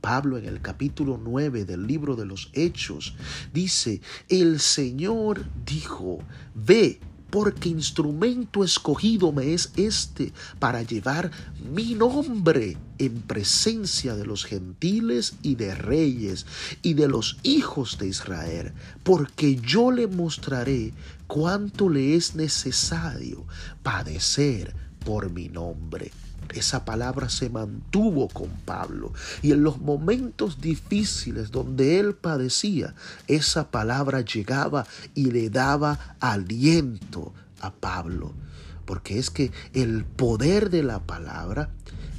Pablo 0.00 0.38
en 0.38 0.46
el 0.46 0.60
capítulo 0.60 1.20
9 1.22 1.64
del 1.64 1.86
libro 1.86 2.16
de 2.16 2.26
los 2.26 2.50
Hechos 2.52 3.14
dice, 3.52 4.00
el 4.28 4.60
Señor 4.60 5.44
dijo, 5.64 6.18
ve, 6.54 7.00
porque 7.30 7.68
instrumento 7.68 8.64
escogido 8.64 9.32
me 9.32 9.54
es 9.54 9.72
este 9.76 10.32
para 10.58 10.82
llevar 10.82 11.30
mi 11.72 11.94
nombre 11.94 12.76
en 12.98 13.22
presencia 13.22 14.16
de 14.16 14.26
los 14.26 14.44
gentiles 14.44 15.34
y 15.42 15.54
de 15.54 15.74
reyes 15.74 16.46
y 16.82 16.94
de 16.94 17.08
los 17.08 17.38
hijos 17.42 17.98
de 17.98 18.08
Israel, 18.08 18.72
porque 19.04 19.56
yo 19.56 19.92
le 19.92 20.06
mostraré 20.06 20.92
cuánto 21.26 21.88
le 21.88 22.16
es 22.16 22.34
necesario 22.34 23.46
padecer 23.82 24.74
por 25.04 25.30
mi 25.30 25.48
nombre. 25.48 26.10
Esa 26.52 26.84
palabra 26.84 27.28
se 27.28 27.48
mantuvo 27.48 28.28
con 28.28 28.48
Pablo 28.64 29.12
y 29.40 29.52
en 29.52 29.62
los 29.62 29.80
momentos 29.80 30.60
difíciles 30.60 31.50
donde 31.50 32.00
él 32.00 32.14
padecía, 32.14 32.94
esa 33.28 33.70
palabra 33.70 34.22
llegaba 34.22 34.86
y 35.14 35.30
le 35.30 35.48
daba 35.50 36.16
aliento 36.18 37.32
a 37.60 37.72
Pablo. 37.72 38.32
Porque 38.84 39.20
es 39.20 39.30
que 39.30 39.52
el 39.72 40.04
poder 40.04 40.70
de 40.70 40.82
la 40.82 41.06
palabra, 41.06 41.70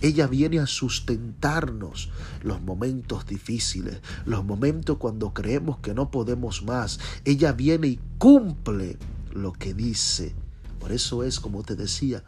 ella 0.01 0.27
viene 0.27 0.59
a 0.59 0.67
sustentarnos 0.67 2.09
los 2.41 2.61
momentos 2.61 3.25
difíciles, 3.25 3.99
los 4.25 4.45
momentos 4.45 4.97
cuando 4.97 5.33
creemos 5.33 5.79
que 5.79 5.93
no 5.93 6.09
podemos 6.09 6.63
más. 6.63 6.99
Ella 7.25 7.51
viene 7.51 7.87
y 7.87 7.99
cumple 8.17 8.97
lo 9.33 9.51
que 9.51 9.73
dice. 9.73 10.33
Por 10.79 10.93
eso 10.93 11.23
es, 11.23 11.41
como 11.41 11.63
te 11.63 11.75
decía, 11.75 12.23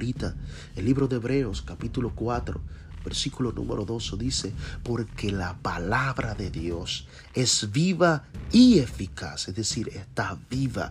El 0.00 0.86
libro 0.86 1.08
de 1.08 1.16
Hebreos 1.16 1.60
capítulo 1.60 2.14
4, 2.14 2.58
versículo 3.04 3.52
número 3.52 3.84
2 3.84 4.16
dice, 4.18 4.54
porque 4.82 5.30
la 5.30 5.58
palabra 5.58 6.34
de 6.34 6.50
Dios 6.50 7.06
es 7.34 7.70
viva 7.70 8.24
y 8.50 8.78
eficaz, 8.78 9.48
es 9.48 9.56
decir, 9.56 9.90
está 9.90 10.38
viva, 10.48 10.90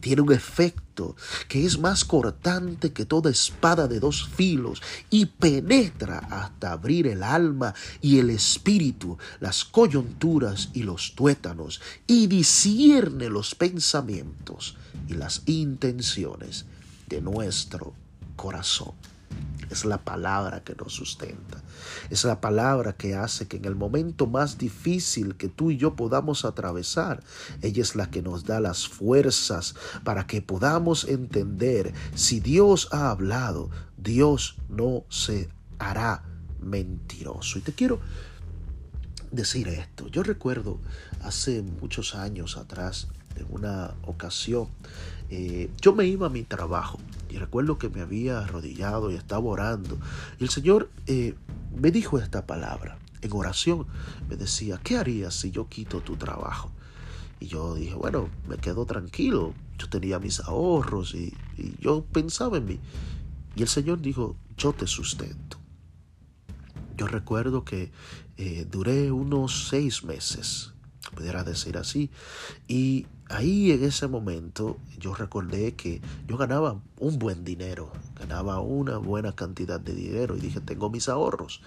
tiene 0.00 0.20
un 0.20 0.32
efecto 0.32 1.16
que 1.48 1.64
es 1.64 1.78
más 1.78 2.04
cortante 2.04 2.92
que 2.92 3.06
toda 3.06 3.30
espada 3.30 3.88
de 3.88 3.98
dos 3.98 4.28
filos 4.28 4.82
y 5.08 5.24
penetra 5.24 6.18
hasta 6.18 6.72
abrir 6.72 7.06
el 7.06 7.22
alma 7.22 7.74
y 8.02 8.18
el 8.18 8.28
espíritu, 8.28 9.16
las 9.40 9.64
coyunturas 9.64 10.68
y 10.74 10.82
los 10.82 11.14
tuétanos, 11.14 11.80
y 12.06 12.26
discierne 12.26 13.30
los 13.30 13.54
pensamientos 13.54 14.76
y 15.08 15.14
las 15.14 15.44
intenciones 15.46 16.66
de 17.08 17.22
nuestro 17.22 17.94
corazón. 18.40 18.94
Es 19.68 19.84
la 19.84 19.98
palabra 19.98 20.64
que 20.64 20.74
nos 20.74 20.94
sustenta. 20.94 21.62
Es 22.08 22.24
la 22.24 22.40
palabra 22.40 22.94
que 22.94 23.14
hace 23.14 23.46
que 23.46 23.58
en 23.58 23.66
el 23.66 23.76
momento 23.76 24.26
más 24.26 24.56
difícil 24.56 25.36
que 25.36 25.48
tú 25.48 25.70
y 25.70 25.76
yo 25.76 25.94
podamos 25.94 26.46
atravesar, 26.46 27.22
ella 27.60 27.82
es 27.82 27.94
la 27.96 28.10
que 28.10 28.22
nos 28.22 28.44
da 28.44 28.58
las 28.58 28.88
fuerzas 28.88 29.74
para 30.04 30.26
que 30.26 30.40
podamos 30.40 31.04
entender 31.04 31.92
si 32.14 32.40
Dios 32.40 32.88
ha 32.92 33.10
hablado, 33.10 33.68
Dios 33.98 34.56
no 34.70 35.04
se 35.10 35.50
hará 35.78 36.24
mentiroso. 36.62 37.58
Y 37.58 37.62
te 37.62 37.74
quiero 37.74 38.00
decir 39.30 39.68
esto. 39.68 40.08
Yo 40.08 40.22
recuerdo 40.22 40.80
hace 41.22 41.60
muchos 41.60 42.14
años 42.14 42.56
atrás, 42.56 43.08
en 43.36 43.46
una 43.50 43.94
ocasión, 44.06 44.68
eh, 45.30 45.70
yo 45.80 45.94
me 45.94 46.06
iba 46.06 46.26
a 46.26 46.30
mi 46.30 46.42
trabajo 46.42 46.98
y 47.30 47.38
recuerdo 47.38 47.78
que 47.78 47.88
me 47.88 48.00
había 48.00 48.40
arrodillado 48.40 49.10
y 49.10 49.14
estaba 49.14 49.44
orando. 49.44 49.96
Y 50.38 50.44
el 50.44 50.50
Señor 50.50 50.90
eh, 51.06 51.34
me 51.80 51.92
dijo 51.92 52.18
esta 52.18 52.46
palabra 52.46 52.98
en 53.22 53.32
oración. 53.32 53.86
Me 54.28 54.36
decía, 54.36 54.80
¿qué 54.82 54.96
harías 54.96 55.34
si 55.34 55.50
yo 55.50 55.68
quito 55.68 56.00
tu 56.00 56.16
trabajo? 56.16 56.72
Y 57.38 57.46
yo 57.46 57.74
dije, 57.76 57.94
bueno, 57.94 58.28
me 58.48 58.56
quedo 58.56 58.84
tranquilo. 58.86 59.54
Yo 59.78 59.88
tenía 59.88 60.18
mis 60.18 60.40
ahorros 60.40 61.14
y, 61.14 61.32
yo 61.80 62.04
pensaba 62.04 62.58
en 62.58 62.66
mí. 62.66 62.80
Y 63.54 63.62
el 63.62 63.68
Señor 63.68 64.00
dijo, 64.00 64.36
yo 64.56 64.72
te 64.72 64.86
sustento. 64.86 65.58
Yo 66.96 67.06
recuerdo 67.06 67.64
que 67.64 67.92
eh, 68.36 68.66
duré 68.70 69.10
unos 69.10 69.68
seis 69.68 70.04
meses, 70.04 70.74
pudiera 71.14 71.44
decir 71.44 71.76
así, 71.76 72.10
y 72.68 73.06
ahí 73.28 73.70
en 73.70 73.84
ese 73.84 74.08
momento 74.08 74.76
yo 74.98 75.14
recordé 75.14 75.74
que 75.74 76.00
yo 76.26 76.36
ganaba 76.36 76.80
un 76.98 77.18
buen 77.18 77.44
dinero, 77.44 77.92
ganaba 78.18 78.60
una 78.60 78.98
buena 78.98 79.32
cantidad 79.32 79.80
de 79.80 79.94
dinero 79.94 80.36
y 80.36 80.40
dije, 80.40 80.60
tengo 80.60 80.90
mis 80.90 81.08
ahorros. 81.08 81.60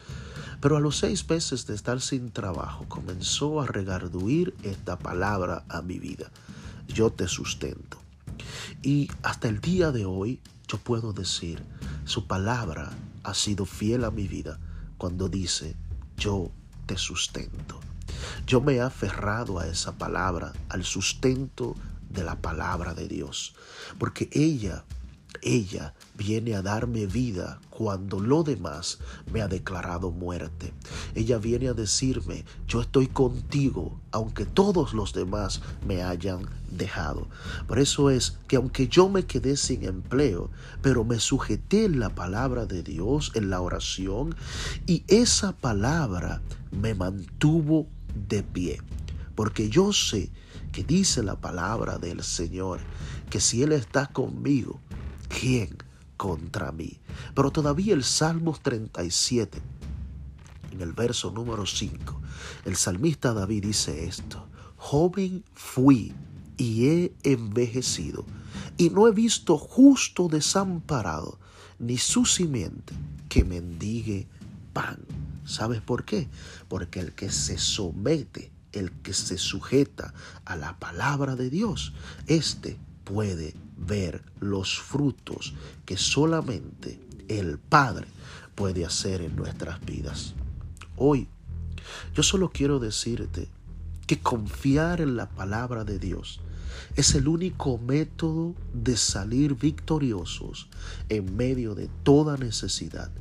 Pero 0.61 0.77
a 0.77 0.79
los 0.79 0.97
seis 0.97 1.27
meses 1.29 1.65
de 1.67 1.75
estar 1.75 1.99
sin 1.99 2.31
trabajo 2.31 2.85
comenzó 2.87 3.61
a 3.61 3.65
regarduir 3.65 4.53
esta 4.63 4.97
palabra 4.97 5.65
a 5.69 5.81
mi 5.81 5.99
vida. 5.99 6.31
Yo 6.87 7.11
te 7.11 7.27
sustento. 7.27 7.99
Y 8.81 9.09
hasta 9.23 9.47
el 9.47 9.61
día 9.61 9.91
de 9.91 10.05
hoy 10.05 10.41
yo 10.67 10.77
puedo 10.77 11.13
decir, 11.13 11.63
su 12.05 12.27
palabra 12.27 12.91
ha 13.23 13.33
sido 13.33 13.65
fiel 13.65 14.03
a 14.03 14.11
mi 14.11 14.27
vida 14.27 14.59
cuando 14.97 15.29
dice, 15.29 15.75
yo 16.17 16.51
te 16.85 16.97
sustento. 16.97 17.82
Yo 18.45 18.61
me 18.61 18.73
he 18.73 18.81
aferrado 18.81 19.59
a 19.59 19.67
esa 19.67 19.93
palabra, 19.93 20.53
al 20.69 20.83
sustento 20.83 21.75
de 22.09 22.23
la 22.23 22.35
palabra 22.35 22.93
de 22.93 23.07
Dios, 23.07 23.55
porque 23.97 24.29
ella, 24.31 24.83
ella 25.41 25.93
viene 26.15 26.55
a 26.55 26.61
darme 26.61 27.05
vida 27.07 27.59
cuando 27.69 28.19
lo 28.19 28.43
demás 28.43 28.99
me 29.31 29.41
ha 29.41 29.47
declarado 29.47 30.11
muerte. 30.11 30.73
Ella 31.15 31.37
viene 31.37 31.69
a 31.69 31.73
decirme, 31.73 32.45
yo 32.67 32.81
estoy 32.81 33.07
contigo, 33.07 33.99
aunque 34.11 34.45
todos 34.45 34.93
los 34.93 35.13
demás 35.13 35.61
me 35.87 36.03
hayan 36.03 36.45
dejado. 36.69 37.27
Por 37.67 37.79
eso 37.79 38.09
es 38.09 38.37
que 38.47 38.57
aunque 38.57 38.87
yo 38.87 39.09
me 39.09 39.25
quedé 39.25 39.57
sin 39.57 39.85
empleo, 39.85 40.51
pero 40.81 41.03
me 41.03 41.19
sujeté 41.19 41.85
en 41.85 41.99
la 41.99 42.09
palabra 42.09 42.65
de 42.65 42.83
Dios, 42.83 43.31
en 43.35 43.49
la 43.49 43.61
oración, 43.61 44.35
y 44.85 45.03
esa 45.07 45.53
palabra 45.53 46.41
me 46.71 46.93
mantuvo 46.93 47.87
de 48.15 48.43
pie. 48.43 48.81
Porque 49.35 49.69
yo 49.69 49.93
sé 49.93 50.31
que 50.71 50.83
dice 50.83 51.23
la 51.23 51.39
palabra 51.39 51.97
del 51.97 52.23
Señor, 52.23 52.79
que 53.29 53.39
si 53.39 53.63
Él 53.63 53.71
está 53.71 54.07
conmigo, 54.07 54.79
¿quién 55.27 55.77
contra 56.17 56.71
mí? 56.71 56.99
Pero 57.35 57.51
todavía 57.51 57.93
el 57.93 58.03
Salmos 58.03 58.61
37, 58.61 59.61
en 60.71 60.81
el 60.81 60.93
verso 60.93 61.31
número 61.31 61.65
5, 61.65 62.21
el 62.65 62.75
salmista 62.75 63.33
David 63.33 63.63
dice 63.63 64.05
esto, 64.05 64.47
joven 64.75 65.43
fui 65.53 66.13
y 66.57 66.87
he 66.87 67.13
envejecido, 67.23 68.25
y 68.77 68.89
no 68.89 69.07
he 69.07 69.11
visto 69.11 69.57
justo 69.57 70.27
desamparado, 70.27 71.39
ni 71.79 71.97
su 71.97 72.25
simiente 72.25 72.93
que 73.29 73.43
mendigue 73.43 74.27
pan. 74.73 74.99
¿Sabes 75.45 75.81
por 75.81 76.05
qué? 76.05 76.29
Porque 76.67 76.99
el 76.99 77.13
que 77.13 77.31
se 77.31 77.57
somete, 77.57 78.51
el 78.71 78.91
que 78.91 79.13
se 79.13 79.37
sujeta 79.37 80.13
a 80.45 80.55
la 80.55 80.79
palabra 80.79 81.35
de 81.35 81.49
Dios, 81.49 81.93
éste 82.27 82.77
puede 83.03 83.53
ver 83.77 84.23
los 84.39 84.79
frutos 84.79 85.53
que 85.85 85.97
solamente 85.97 86.99
el 87.27 87.57
Padre 87.57 88.07
puede 88.55 88.85
hacer 88.85 89.21
en 89.21 89.35
nuestras 89.35 89.83
vidas. 89.85 90.33
Hoy, 90.95 91.27
yo 92.15 92.23
solo 92.23 92.51
quiero 92.51 92.79
decirte 92.79 93.49
que 94.07 94.19
confiar 94.19 95.01
en 95.01 95.15
la 95.15 95.29
palabra 95.29 95.83
de 95.83 95.99
Dios 95.99 96.39
es 96.95 97.15
el 97.15 97.27
único 97.27 97.77
método 97.77 98.55
de 98.73 98.97
salir 98.97 99.55
victoriosos 99.55 100.69
en 101.09 101.35
medio 101.35 101.75
de 101.75 101.89
toda 102.03 102.37
necesidad 102.37 103.11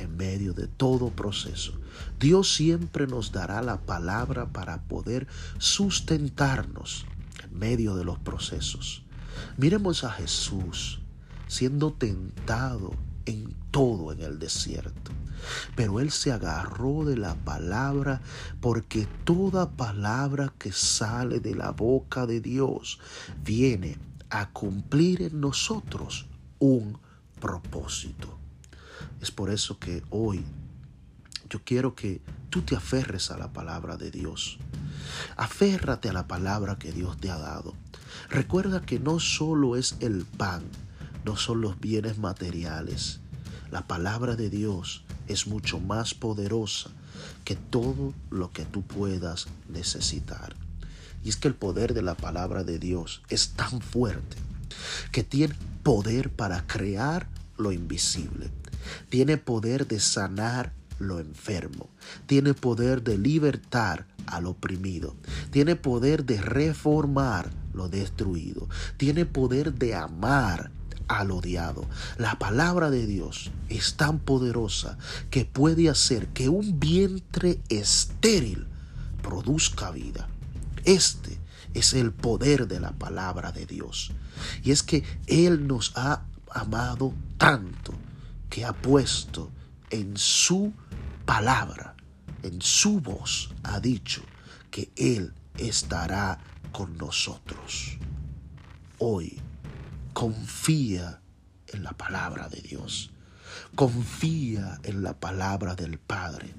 en 0.00 0.16
medio 0.16 0.52
de 0.54 0.66
todo 0.66 1.10
proceso. 1.10 1.72
Dios 2.18 2.54
siempre 2.54 3.06
nos 3.06 3.32
dará 3.32 3.62
la 3.62 3.80
palabra 3.80 4.52
para 4.52 4.82
poder 4.82 5.26
sustentarnos 5.58 7.06
en 7.44 7.58
medio 7.58 7.94
de 7.94 8.04
los 8.04 8.18
procesos. 8.18 9.04
Miremos 9.56 10.04
a 10.04 10.10
Jesús 10.10 11.00
siendo 11.46 11.92
tentado 11.92 12.92
en 13.26 13.54
todo 13.70 14.12
en 14.12 14.20
el 14.20 14.38
desierto. 14.38 15.12
Pero 15.74 16.00
él 16.00 16.10
se 16.10 16.32
agarró 16.32 17.04
de 17.04 17.16
la 17.16 17.34
palabra 17.34 18.20
porque 18.60 19.06
toda 19.24 19.70
palabra 19.70 20.52
que 20.58 20.72
sale 20.72 21.40
de 21.40 21.54
la 21.54 21.70
boca 21.72 22.26
de 22.26 22.40
Dios 22.40 23.00
viene 23.42 23.98
a 24.28 24.50
cumplir 24.50 25.22
en 25.22 25.40
nosotros 25.40 26.26
un 26.58 26.98
propósito. 27.40 28.39
Es 29.20 29.30
por 29.30 29.50
eso 29.50 29.78
que 29.78 30.02
hoy 30.10 30.44
yo 31.48 31.60
quiero 31.64 31.94
que 31.94 32.20
tú 32.48 32.62
te 32.62 32.76
aferres 32.76 33.30
a 33.30 33.36
la 33.36 33.52
palabra 33.52 33.96
de 33.96 34.10
Dios. 34.10 34.58
Aférrate 35.36 36.08
a 36.08 36.12
la 36.12 36.26
palabra 36.26 36.78
que 36.78 36.92
Dios 36.92 37.16
te 37.18 37.30
ha 37.30 37.38
dado. 37.38 37.74
Recuerda 38.28 38.82
que 38.82 38.98
no 38.98 39.18
solo 39.20 39.76
es 39.76 39.96
el 40.00 40.24
pan, 40.24 40.62
no 41.24 41.36
son 41.36 41.60
los 41.60 41.78
bienes 41.80 42.18
materiales. 42.18 43.20
La 43.70 43.86
palabra 43.86 44.36
de 44.36 44.48
Dios 44.48 45.04
es 45.28 45.46
mucho 45.46 45.80
más 45.80 46.14
poderosa 46.14 46.90
que 47.44 47.56
todo 47.56 48.14
lo 48.30 48.50
que 48.52 48.64
tú 48.64 48.82
puedas 48.82 49.48
necesitar. 49.68 50.54
Y 51.22 51.28
es 51.28 51.36
que 51.36 51.48
el 51.48 51.54
poder 51.54 51.94
de 51.94 52.02
la 52.02 52.14
palabra 52.14 52.64
de 52.64 52.78
Dios 52.78 53.22
es 53.28 53.50
tan 53.50 53.80
fuerte 53.80 54.36
que 55.12 55.24
tiene 55.24 55.54
poder 55.82 56.30
para 56.30 56.66
crear 56.66 57.28
lo 57.58 57.72
invisible. 57.72 58.50
Tiene 59.08 59.36
poder 59.36 59.86
de 59.86 60.00
sanar 60.00 60.72
lo 60.98 61.18
enfermo. 61.18 61.88
Tiene 62.26 62.54
poder 62.54 63.02
de 63.02 63.18
libertar 63.18 64.06
al 64.26 64.46
oprimido. 64.46 65.16
Tiene 65.50 65.76
poder 65.76 66.24
de 66.24 66.40
reformar 66.40 67.50
lo 67.72 67.88
destruido. 67.88 68.68
Tiene 68.96 69.26
poder 69.26 69.74
de 69.74 69.94
amar 69.94 70.70
al 71.08 71.32
odiado. 71.32 71.88
La 72.18 72.38
palabra 72.38 72.90
de 72.90 73.06
Dios 73.06 73.50
es 73.68 73.94
tan 73.96 74.20
poderosa 74.20 74.96
que 75.30 75.44
puede 75.44 75.88
hacer 75.88 76.28
que 76.28 76.48
un 76.48 76.78
vientre 76.78 77.60
estéril 77.68 78.66
produzca 79.22 79.90
vida. 79.90 80.28
Este 80.84 81.38
es 81.74 81.94
el 81.94 82.12
poder 82.12 82.68
de 82.68 82.80
la 82.80 82.92
palabra 82.92 83.52
de 83.52 83.66
Dios. 83.66 84.12
Y 84.62 84.70
es 84.70 84.82
que 84.82 85.02
Él 85.26 85.66
nos 85.66 85.92
ha 85.96 86.24
amado 86.52 87.12
tanto 87.38 87.92
que 88.50 88.64
ha 88.64 88.72
puesto 88.72 89.50
en 89.88 90.16
su 90.16 90.74
palabra, 91.24 91.94
en 92.42 92.60
su 92.60 93.00
voz, 93.00 93.54
ha 93.62 93.80
dicho 93.80 94.22
que 94.70 94.90
Él 94.96 95.32
estará 95.56 96.38
con 96.72 96.98
nosotros. 96.98 97.96
Hoy 98.98 99.40
confía 100.12 101.20
en 101.68 101.84
la 101.84 101.92
palabra 101.92 102.48
de 102.48 102.60
Dios. 102.60 103.10
Confía 103.74 104.78
en 104.82 105.02
la 105.02 105.18
palabra 105.18 105.74
del 105.74 105.98
Padre. 105.98 106.54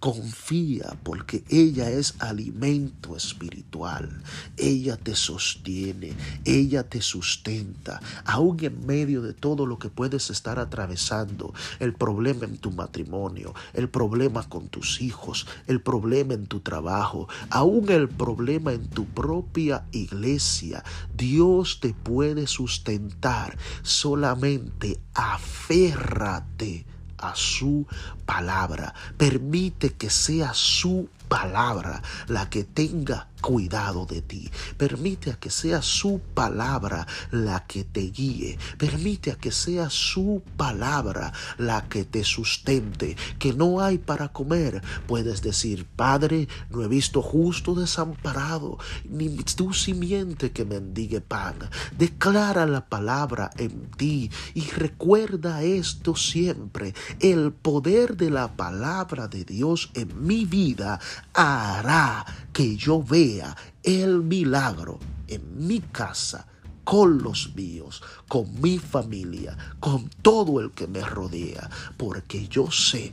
Confía 0.00 0.98
porque 1.02 1.44
ella 1.48 1.90
es 1.90 2.14
alimento 2.20 3.16
espiritual. 3.16 4.22
Ella 4.56 4.96
te 4.96 5.14
sostiene, 5.14 6.14
ella 6.44 6.88
te 6.88 7.00
sustenta, 7.00 8.00
aún 8.24 8.56
en 8.62 8.86
medio 8.86 9.22
de 9.22 9.32
todo 9.32 9.66
lo 9.66 9.78
que 9.78 9.88
puedes 9.88 10.30
estar 10.30 10.58
atravesando, 10.58 11.54
el 11.78 11.94
problema 11.94 12.44
en 12.44 12.58
tu 12.58 12.70
matrimonio, 12.70 13.54
el 13.72 13.88
problema 13.88 14.48
con 14.48 14.68
tus 14.68 15.00
hijos, 15.00 15.46
el 15.66 15.80
problema 15.80 16.34
en 16.34 16.46
tu 16.46 16.60
trabajo, 16.60 17.28
aún 17.50 17.90
el 17.90 18.08
problema 18.08 18.72
en 18.72 18.88
tu 18.88 19.06
propia 19.06 19.86
iglesia. 19.92 20.84
Dios 21.16 21.80
te 21.80 21.94
puede 21.94 22.46
sustentar. 22.46 23.56
Solamente 23.82 25.00
aférrate 25.14 26.86
a 27.22 27.34
su 27.34 27.86
palabra. 28.26 28.94
Permite 29.16 29.90
que 29.90 30.10
sea 30.10 30.52
su 30.54 31.08
palabra 31.32 32.02
la 32.28 32.50
que 32.50 32.62
tenga 32.62 33.28
cuidado 33.40 34.06
de 34.06 34.20
ti. 34.20 34.50
Permite 34.76 35.30
a 35.30 35.34
que 35.34 35.50
sea 35.50 35.80
su 35.82 36.20
palabra 36.34 37.06
la 37.30 37.66
que 37.66 37.84
te 37.84 38.02
guíe. 38.02 38.58
Permite 38.78 39.32
a 39.32 39.36
que 39.36 39.50
sea 39.50 39.90
su 39.90 40.42
palabra 40.56 41.32
la 41.58 41.88
que 41.88 42.04
te 42.04 42.22
sustente. 42.22 43.16
Que 43.38 43.52
no 43.52 43.80
hay 43.80 43.98
para 43.98 44.28
comer. 44.28 44.82
Puedes 45.06 45.42
decir, 45.42 45.86
Padre, 45.86 46.48
no 46.70 46.82
he 46.82 46.88
visto 46.88 47.20
justo 47.20 47.74
desamparado, 47.74 48.78
ni 49.08 49.28
tu 49.38 49.72
simiente 49.72 50.52
que 50.52 50.64
mendigue 50.64 51.20
pan. 51.20 51.56
Declara 51.98 52.64
la 52.66 52.86
palabra 52.88 53.50
en 53.56 53.90
ti 53.90 54.30
y 54.54 54.70
recuerda 54.70 55.62
esto 55.62 56.14
siempre. 56.14 56.94
El 57.20 57.52
poder 57.52 58.16
de 58.16 58.30
la 58.30 58.54
palabra 58.54 59.28
de 59.28 59.44
Dios 59.44 59.90
en 59.94 60.24
mi 60.24 60.44
vida 60.44 61.00
hará 61.32 62.24
que 62.52 62.76
yo 62.76 63.02
vea 63.02 63.56
el 63.82 64.22
milagro 64.22 64.98
en 65.28 65.66
mi 65.66 65.80
casa, 65.80 66.46
con 66.84 67.22
los 67.22 67.54
míos, 67.54 68.02
con 68.28 68.60
mi 68.60 68.78
familia, 68.78 69.56
con 69.80 70.08
todo 70.22 70.60
el 70.60 70.72
que 70.72 70.86
me 70.86 71.00
rodea, 71.00 71.70
porque 71.96 72.48
yo 72.48 72.70
sé 72.70 73.12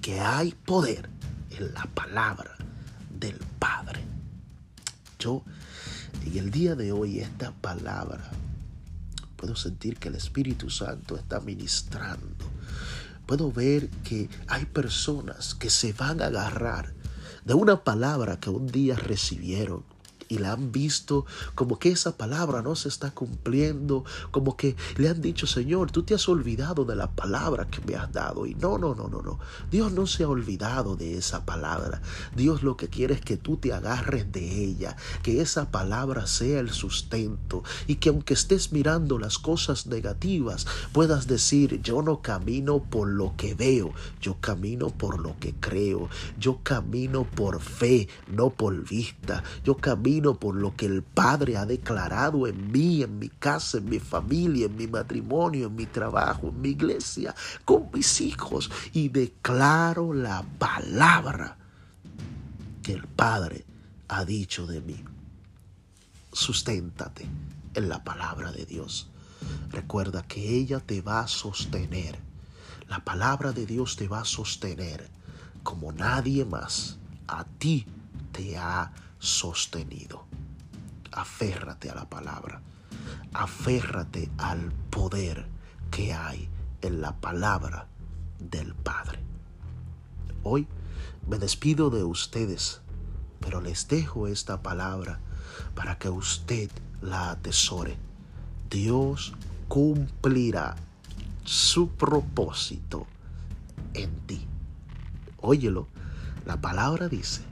que 0.00 0.20
hay 0.20 0.52
poder 0.52 1.08
en 1.50 1.72
la 1.74 1.84
palabra 1.86 2.54
del 3.18 3.38
Padre. 3.58 4.04
Yo, 5.18 5.42
en 6.24 6.38
el 6.38 6.50
día 6.50 6.74
de 6.74 6.92
hoy, 6.92 7.20
esta 7.20 7.50
palabra, 7.52 8.30
puedo 9.36 9.56
sentir 9.56 9.96
que 9.98 10.08
el 10.08 10.14
Espíritu 10.14 10.70
Santo 10.70 11.16
está 11.16 11.40
ministrando. 11.40 12.46
Puedo 13.26 13.52
ver 13.52 13.88
que 14.04 14.28
hay 14.46 14.64
personas 14.66 15.54
que 15.54 15.70
se 15.70 15.92
van 15.92 16.22
a 16.22 16.26
agarrar 16.26 16.94
de 17.48 17.54
una 17.54 17.82
palabra 17.82 18.38
que 18.38 18.50
un 18.50 18.66
día 18.66 18.94
recibieron 18.94 19.82
y 20.28 20.38
la 20.38 20.52
han 20.52 20.72
visto 20.72 21.26
como 21.54 21.78
que 21.78 21.90
esa 21.90 22.16
palabra 22.16 22.62
no 22.62 22.76
se 22.76 22.88
está 22.88 23.10
cumpliendo, 23.10 24.04
como 24.30 24.56
que 24.56 24.76
le 24.96 25.08
han 25.08 25.20
dicho, 25.20 25.46
Señor, 25.46 25.90
tú 25.90 26.02
te 26.02 26.14
has 26.14 26.28
olvidado 26.28 26.84
de 26.84 26.96
la 26.96 27.10
palabra 27.10 27.66
que 27.68 27.80
me 27.80 27.96
has 27.96 28.12
dado. 28.12 28.46
Y 28.46 28.54
no, 28.54 28.78
no, 28.78 28.94
no, 28.94 29.08
no, 29.08 29.22
no. 29.22 29.38
Dios 29.70 29.92
no 29.92 30.06
se 30.06 30.24
ha 30.24 30.28
olvidado 30.28 30.96
de 30.96 31.16
esa 31.16 31.44
palabra. 31.44 32.02
Dios 32.36 32.62
lo 32.62 32.76
que 32.76 32.88
quiere 32.88 33.14
es 33.14 33.20
que 33.20 33.36
tú 33.36 33.56
te 33.56 33.72
agarres 33.72 34.30
de 34.32 34.64
ella, 34.64 34.96
que 35.22 35.40
esa 35.40 35.70
palabra 35.70 36.26
sea 36.26 36.60
el 36.60 36.70
sustento 36.70 37.62
y 37.86 37.96
que 37.96 38.10
aunque 38.10 38.34
estés 38.34 38.72
mirando 38.72 39.18
las 39.18 39.38
cosas 39.38 39.86
negativas, 39.86 40.66
puedas 40.92 41.26
decir, 41.26 41.80
yo 41.82 42.02
no 42.02 42.20
camino 42.22 42.82
por 42.82 43.08
lo 43.08 43.34
que 43.36 43.54
veo, 43.54 43.92
yo 44.20 44.36
camino 44.40 44.90
por 44.90 45.20
lo 45.20 45.38
que 45.38 45.54
creo, 45.54 46.08
yo 46.38 46.60
camino 46.62 47.24
por 47.24 47.60
fe, 47.60 48.08
no 48.28 48.50
por 48.50 48.88
vista, 48.88 49.42
yo 49.64 49.76
por 50.20 50.54
lo 50.54 50.74
que 50.74 50.86
el 50.86 51.02
Padre 51.02 51.56
ha 51.56 51.66
declarado 51.66 52.46
en 52.46 52.70
mí, 52.70 53.02
en 53.02 53.18
mi 53.18 53.28
casa, 53.28 53.78
en 53.78 53.88
mi 53.88 53.98
familia, 53.98 54.66
en 54.66 54.76
mi 54.76 54.86
matrimonio, 54.86 55.68
en 55.68 55.76
mi 55.76 55.86
trabajo, 55.86 56.48
en 56.48 56.60
mi 56.60 56.70
iglesia, 56.70 57.34
con 57.64 57.88
mis 57.92 58.20
hijos. 58.20 58.70
Y 58.92 59.08
declaro 59.08 60.12
la 60.12 60.44
palabra 60.58 61.56
que 62.82 62.92
el 62.92 63.06
Padre 63.06 63.64
ha 64.08 64.24
dicho 64.24 64.66
de 64.66 64.80
mí. 64.80 65.04
Susténtate 66.32 67.26
en 67.74 67.88
la 67.88 68.02
palabra 68.04 68.52
de 68.52 68.66
Dios. 68.66 69.08
Recuerda 69.70 70.22
que 70.22 70.56
ella 70.56 70.80
te 70.80 71.00
va 71.00 71.20
a 71.20 71.28
sostener. 71.28 72.18
La 72.88 73.04
palabra 73.04 73.52
de 73.52 73.66
Dios 73.66 73.96
te 73.96 74.08
va 74.08 74.20
a 74.20 74.24
sostener 74.24 75.08
como 75.62 75.92
nadie 75.92 76.44
más. 76.44 76.98
A 77.26 77.44
ti 77.44 77.86
te 78.32 78.56
ha 78.56 78.92
sostenido. 79.18 80.24
Aférrate 81.12 81.90
a 81.90 81.94
la 81.94 82.08
palabra. 82.08 82.60
Aférrate 83.32 84.30
al 84.38 84.72
poder 84.90 85.46
que 85.90 86.12
hay 86.12 86.48
en 86.82 87.00
la 87.00 87.16
palabra 87.16 87.88
del 88.38 88.74
Padre. 88.74 89.20
Hoy 90.42 90.66
me 91.26 91.38
despido 91.38 91.90
de 91.90 92.04
ustedes, 92.04 92.80
pero 93.40 93.60
les 93.60 93.88
dejo 93.88 94.28
esta 94.28 94.62
palabra 94.62 95.20
para 95.74 95.98
que 95.98 96.08
usted 96.08 96.70
la 97.02 97.30
atesore. 97.30 97.96
Dios 98.70 99.34
cumplirá 99.68 100.76
su 101.44 101.88
propósito 101.90 103.06
en 103.94 104.14
ti. 104.26 104.46
Óyelo, 105.40 105.88
la 106.44 106.60
palabra 106.60 107.08
dice, 107.08 107.42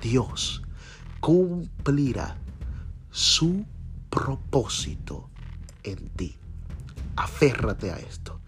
Dios 0.00 0.61
cumplirá 1.22 2.36
su 3.12 3.64
propósito 4.10 5.30
en 5.84 6.08
ti. 6.08 6.36
Aférrate 7.14 7.92
a 7.92 7.96
esto. 7.96 8.40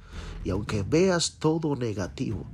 Y 0.43 0.51
aunque 0.51 0.83
veas 0.83 1.37
todo 1.39 1.77
negativo, 1.77 2.45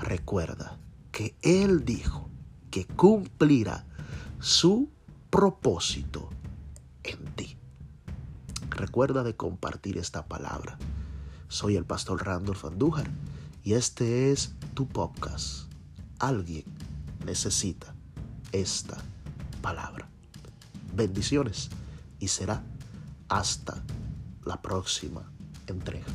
recuerda 0.00 0.76
que 1.12 1.36
Él 1.42 1.84
dijo 1.84 2.28
que 2.72 2.86
cumplirá 2.86 3.86
su 4.40 4.90
propósito 5.30 6.28
en 7.04 7.24
ti. 7.36 7.56
Recuerda 8.70 9.22
de 9.22 9.36
compartir 9.36 9.96
esta 9.96 10.26
palabra. 10.26 10.76
Soy 11.46 11.76
el 11.76 11.84
pastor 11.84 12.26
Randolph 12.26 12.64
Andújar 12.64 13.08
y 13.62 13.74
este 13.74 14.32
es 14.32 14.56
tu 14.74 14.88
podcast. 14.88 15.70
Alguien 16.18 16.64
necesita 17.24 17.94
esta 18.50 18.98
palabra. 19.58 20.08
Bendiciones 20.94 21.68
y 22.18 22.28
será 22.28 22.62
hasta 23.28 23.82
la 24.44 24.60
próxima 24.60 25.30
entrega. 25.66 26.06